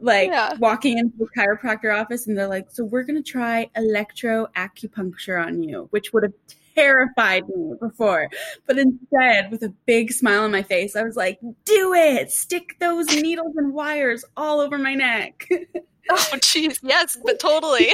like 0.02 0.28
yeah. 0.28 0.56
walking 0.56 0.98
into 0.98 1.24
a 1.24 1.40
chiropractor 1.40 1.98
office 1.98 2.28
and 2.28 2.38
they're 2.38 2.50
like, 2.50 2.70
so 2.70 2.84
we're 2.84 3.04
going 3.04 3.24
to 3.24 3.32
try 3.32 3.70
electro 3.78 4.48
acupuncture 4.58 5.42
on 5.42 5.64
you, 5.64 5.88
which 5.92 6.12
would 6.12 6.24
have 6.24 6.34
terrified 6.76 7.48
me 7.48 7.74
before. 7.80 8.30
But 8.68 8.78
instead, 8.78 9.52
with 9.52 9.64
a 9.64 9.74
big 9.86 10.12
smile 10.12 10.44
on 10.44 10.52
my 10.52 10.64
face, 10.64 10.96
I 10.96 11.04
was 11.04 11.16
like, 11.16 11.40
do 11.66 11.94
it! 11.94 12.32
Stick 12.32 12.78
those 12.80 13.08
needles 13.08 13.56
and 13.56 13.74
wires 13.74 14.26
all 14.38 14.60
over 14.60 14.78
my 14.78 14.96
neck. 14.96 15.48
oh, 16.10 16.30
jeez. 16.36 16.80
Yes, 16.84 17.18
but 17.24 17.40
totally. 17.40 17.90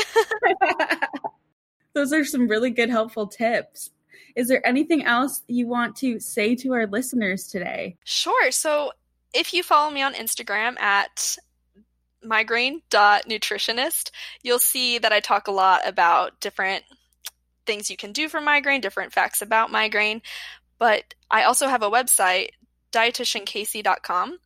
those 1.93 2.13
are 2.13 2.25
some 2.25 2.47
really 2.47 2.69
good, 2.69 2.89
helpful 2.89 3.27
tips. 3.27 3.91
Is 4.35 4.47
there 4.47 4.65
anything 4.65 5.03
else 5.03 5.41
you 5.47 5.67
want 5.67 5.95
to 5.97 6.19
say 6.19 6.55
to 6.55 6.73
our 6.73 6.87
listeners 6.87 7.47
today? 7.47 7.97
Sure. 8.03 8.51
So 8.51 8.91
if 9.33 9.53
you 9.53 9.63
follow 9.63 9.91
me 9.91 10.01
on 10.01 10.13
Instagram 10.13 10.79
at 10.79 11.37
migraine.nutritionist, 12.23 14.11
you'll 14.43 14.59
see 14.59 14.97
that 14.99 15.11
I 15.11 15.19
talk 15.19 15.47
a 15.47 15.51
lot 15.51 15.81
about 15.87 16.39
different 16.39 16.83
things 17.69 17.91
you 17.91 17.97
can 17.97 18.13
do 18.13 18.27
for 18.27 18.41
migraine, 18.41 18.81
different 18.81 19.13
facts 19.13 19.43
about 19.43 19.71
migraine. 19.71 20.23
But 20.79 21.13
I 21.29 21.43
also 21.43 21.67
have 21.67 21.83
a 21.83 21.91
website, 21.91 22.49
dietitiancasey.com, 22.91 24.39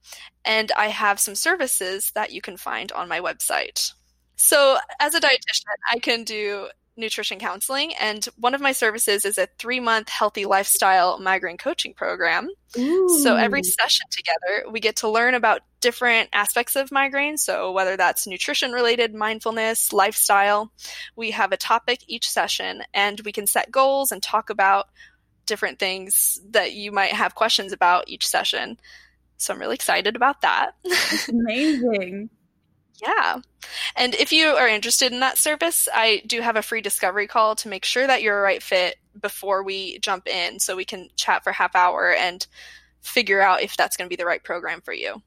and 0.43 0.71
I 0.77 0.87
have 0.87 1.21
some 1.21 1.35
services 1.35 2.11
that 2.15 2.33
you 2.33 2.41
can 2.41 2.57
find 2.57 2.91
on 2.91 3.07
my 3.07 3.21
website. 3.21 3.93
So, 4.35 4.77
as 4.99 5.15
a 5.15 5.21
dietitian, 5.21 5.77
I 5.89 5.99
can 5.99 6.25
do 6.25 6.67
nutrition 6.95 7.39
counseling. 7.39 7.93
And 7.95 8.25
one 8.37 8.53
of 8.53 8.61
my 8.61 8.71
services 8.71 9.25
is 9.25 9.37
a 9.37 9.47
three 9.57 9.79
month 9.79 10.09
healthy 10.09 10.45
lifestyle 10.45 11.19
migraine 11.19 11.57
coaching 11.57 11.93
program. 11.93 12.49
Ooh. 12.77 13.19
So 13.21 13.35
every 13.35 13.63
session 13.63 14.05
together, 14.09 14.71
we 14.71 14.79
get 14.79 14.97
to 14.97 15.09
learn 15.09 15.33
about 15.33 15.61
different 15.81 16.29
aspects 16.33 16.75
of 16.75 16.91
migraine. 16.91 17.37
So 17.37 17.71
whether 17.71 17.97
that's 17.97 18.27
nutrition 18.27 18.71
related, 18.71 19.13
mindfulness, 19.13 19.91
lifestyle, 19.93 20.71
we 21.15 21.31
have 21.31 21.51
a 21.51 21.57
topic 21.57 21.99
each 22.07 22.29
session 22.29 22.83
and 22.93 23.19
we 23.21 23.31
can 23.31 23.47
set 23.47 23.71
goals 23.71 24.11
and 24.11 24.21
talk 24.21 24.49
about 24.49 24.87
different 25.45 25.79
things 25.79 26.39
that 26.51 26.73
you 26.73 26.91
might 26.91 27.11
have 27.11 27.35
questions 27.35 27.73
about 27.73 28.07
each 28.07 28.25
session. 28.25 28.79
So 29.37 29.53
I'm 29.53 29.59
really 29.59 29.75
excited 29.75 30.15
about 30.15 30.41
that. 30.41 30.75
amazing. 31.27 32.29
Yeah. 33.03 33.39
And 33.97 34.15
if 34.15 34.31
you 34.31 34.47
are 34.47 34.67
interested 34.67 35.11
in 35.11 35.19
that 35.19 35.37
service, 35.37 35.89
I 35.93 36.21
do 36.25 36.39
have 36.41 36.55
a 36.55 36.61
free 36.61 36.81
discovery 36.81 37.27
call 37.27 37.55
to 37.57 37.67
make 37.67 37.83
sure 37.83 38.07
that 38.07 38.21
you're 38.21 38.39
a 38.39 38.43
right 38.43 38.63
fit 38.63 38.95
before 39.19 39.63
we 39.63 39.99
jump 39.99 40.27
in 40.27 40.59
so 40.59 40.75
we 40.75 40.85
can 40.85 41.09
chat 41.17 41.43
for 41.43 41.51
half 41.51 41.75
hour 41.75 42.13
and 42.13 42.47
figure 43.01 43.41
out 43.41 43.61
if 43.61 43.75
that's 43.75 43.97
going 43.97 44.05
to 44.05 44.09
be 44.09 44.15
the 44.15 44.25
right 44.25 44.43
program 44.43 44.79
for 44.81 44.93
you. 44.93 45.21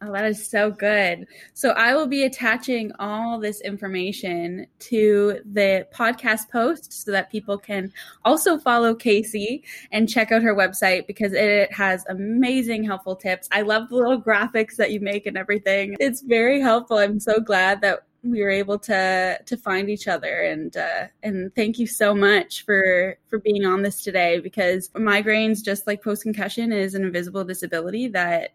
Oh, 0.00 0.12
that 0.12 0.26
is 0.26 0.48
so 0.48 0.70
good. 0.70 1.26
So 1.54 1.70
I 1.70 1.92
will 1.94 2.06
be 2.06 2.22
attaching 2.22 2.92
all 3.00 3.40
this 3.40 3.60
information 3.60 4.68
to 4.78 5.40
the 5.44 5.88
podcast 5.92 6.50
post 6.50 6.92
so 6.92 7.10
that 7.10 7.32
people 7.32 7.58
can 7.58 7.92
also 8.24 8.58
follow 8.58 8.94
Kacie 8.94 9.64
and 9.90 10.08
check 10.08 10.30
out 10.30 10.42
her 10.42 10.54
website 10.54 11.08
because 11.08 11.32
it 11.32 11.72
has 11.72 12.04
amazing 12.08 12.84
helpful 12.84 13.16
tips. 13.16 13.48
I 13.50 13.62
love 13.62 13.88
the 13.88 13.96
little 13.96 14.22
graphics 14.22 14.76
that 14.76 14.92
you 14.92 15.00
make 15.00 15.26
and 15.26 15.36
everything. 15.36 15.96
It's 15.98 16.20
very 16.20 16.60
helpful. 16.60 16.98
I'm 16.98 17.18
so 17.18 17.40
glad 17.40 17.80
that 17.80 18.04
we 18.22 18.40
were 18.40 18.50
able 18.50 18.78
to 18.78 19.38
to 19.44 19.56
find 19.56 19.88
each 19.88 20.08
other 20.08 20.42
and 20.42 20.76
uh, 20.76 21.06
and 21.22 21.54
thank 21.54 21.78
you 21.78 21.86
so 21.86 22.14
much 22.14 22.64
for 22.64 23.16
for 23.28 23.38
being 23.38 23.64
on 23.64 23.82
this 23.82 24.02
today 24.02 24.40
because 24.40 24.88
migraines 24.90 25.62
just 25.62 25.86
like 25.86 26.02
post 26.02 26.24
concussion 26.24 26.72
is 26.72 26.94
an 26.94 27.04
invisible 27.04 27.44
disability 27.44 28.08
that 28.08 28.50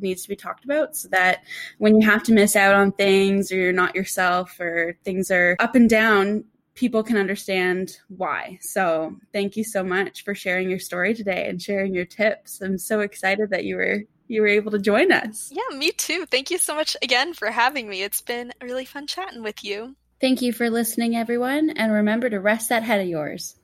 needs 0.00 0.22
to 0.22 0.28
be 0.28 0.36
talked 0.36 0.64
about 0.64 0.96
so 0.96 1.08
that 1.08 1.42
when 1.78 2.00
you 2.00 2.06
have 2.06 2.22
to 2.24 2.32
miss 2.32 2.56
out 2.56 2.74
on 2.74 2.92
things 2.92 3.50
or 3.50 3.56
you're 3.56 3.72
not 3.72 3.94
yourself 3.94 4.58
or 4.60 4.98
things 5.04 5.30
are 5.30 5.56
up 5.58 5.74
and 5.74 5.88
down, 5.90 6.44
people 6.74 7.02
can 7.02 7.16
understand 7.16 7.98
why. 8.08 8.58
So, 8.60 9.16
thank 9.32 9.56
you 9.56 9.64
so 9.64 9.82
much 9.82 10.24
for 10.24 10.34
sharing 10.34 10.70
your 10.70 10.78
story 10.78 11.14
today 11.14 11.48
and 11.48 11.60
sharing 11.60 11.94
your 11.94 12.04
tips. 12.04 12.60
I'm 12.60 12.78
so 12.78 13.00
excited 13.00 13.50
that 13.50 13.64
you 13.64 13.76
were 13.76 14.02
you 14.28 14.40
were 14.40 14.48
able 14.48 14.72
to 14.72 14.78
join 14.78 15.12
us. 15.12 15.52
Yeah, 15.52 15.76
me 15.76 15.92
too. 15.92 16.26
Thank 16.26 16.50
you 16.50 16.58
so 16.58 16.74
much 16.74 16.96
again 17.02 17.32
for 17.32 17.50
having 17.50 17.88
me. 17.88 18.02
It's 18.02 18.22
been 18.22 18.52
really 18.60 18.84
fun 18.84 19.06
chatting 19.06 19.42
with 19.42 19.64
you. 19.64 19.96
Thank 20.20 20.42
you 20.42 20.52
for 20.52 20.70
listening 20.70 21.14
everyone 21.14 21.70
and 21.70 21.92
remember 21.92 22.30
to 22.30 22.40
rest 22.40 22.70
that 22.70 22.82
head 22.82 23.00
of 23.00 23.06
yours. 23.06 23.54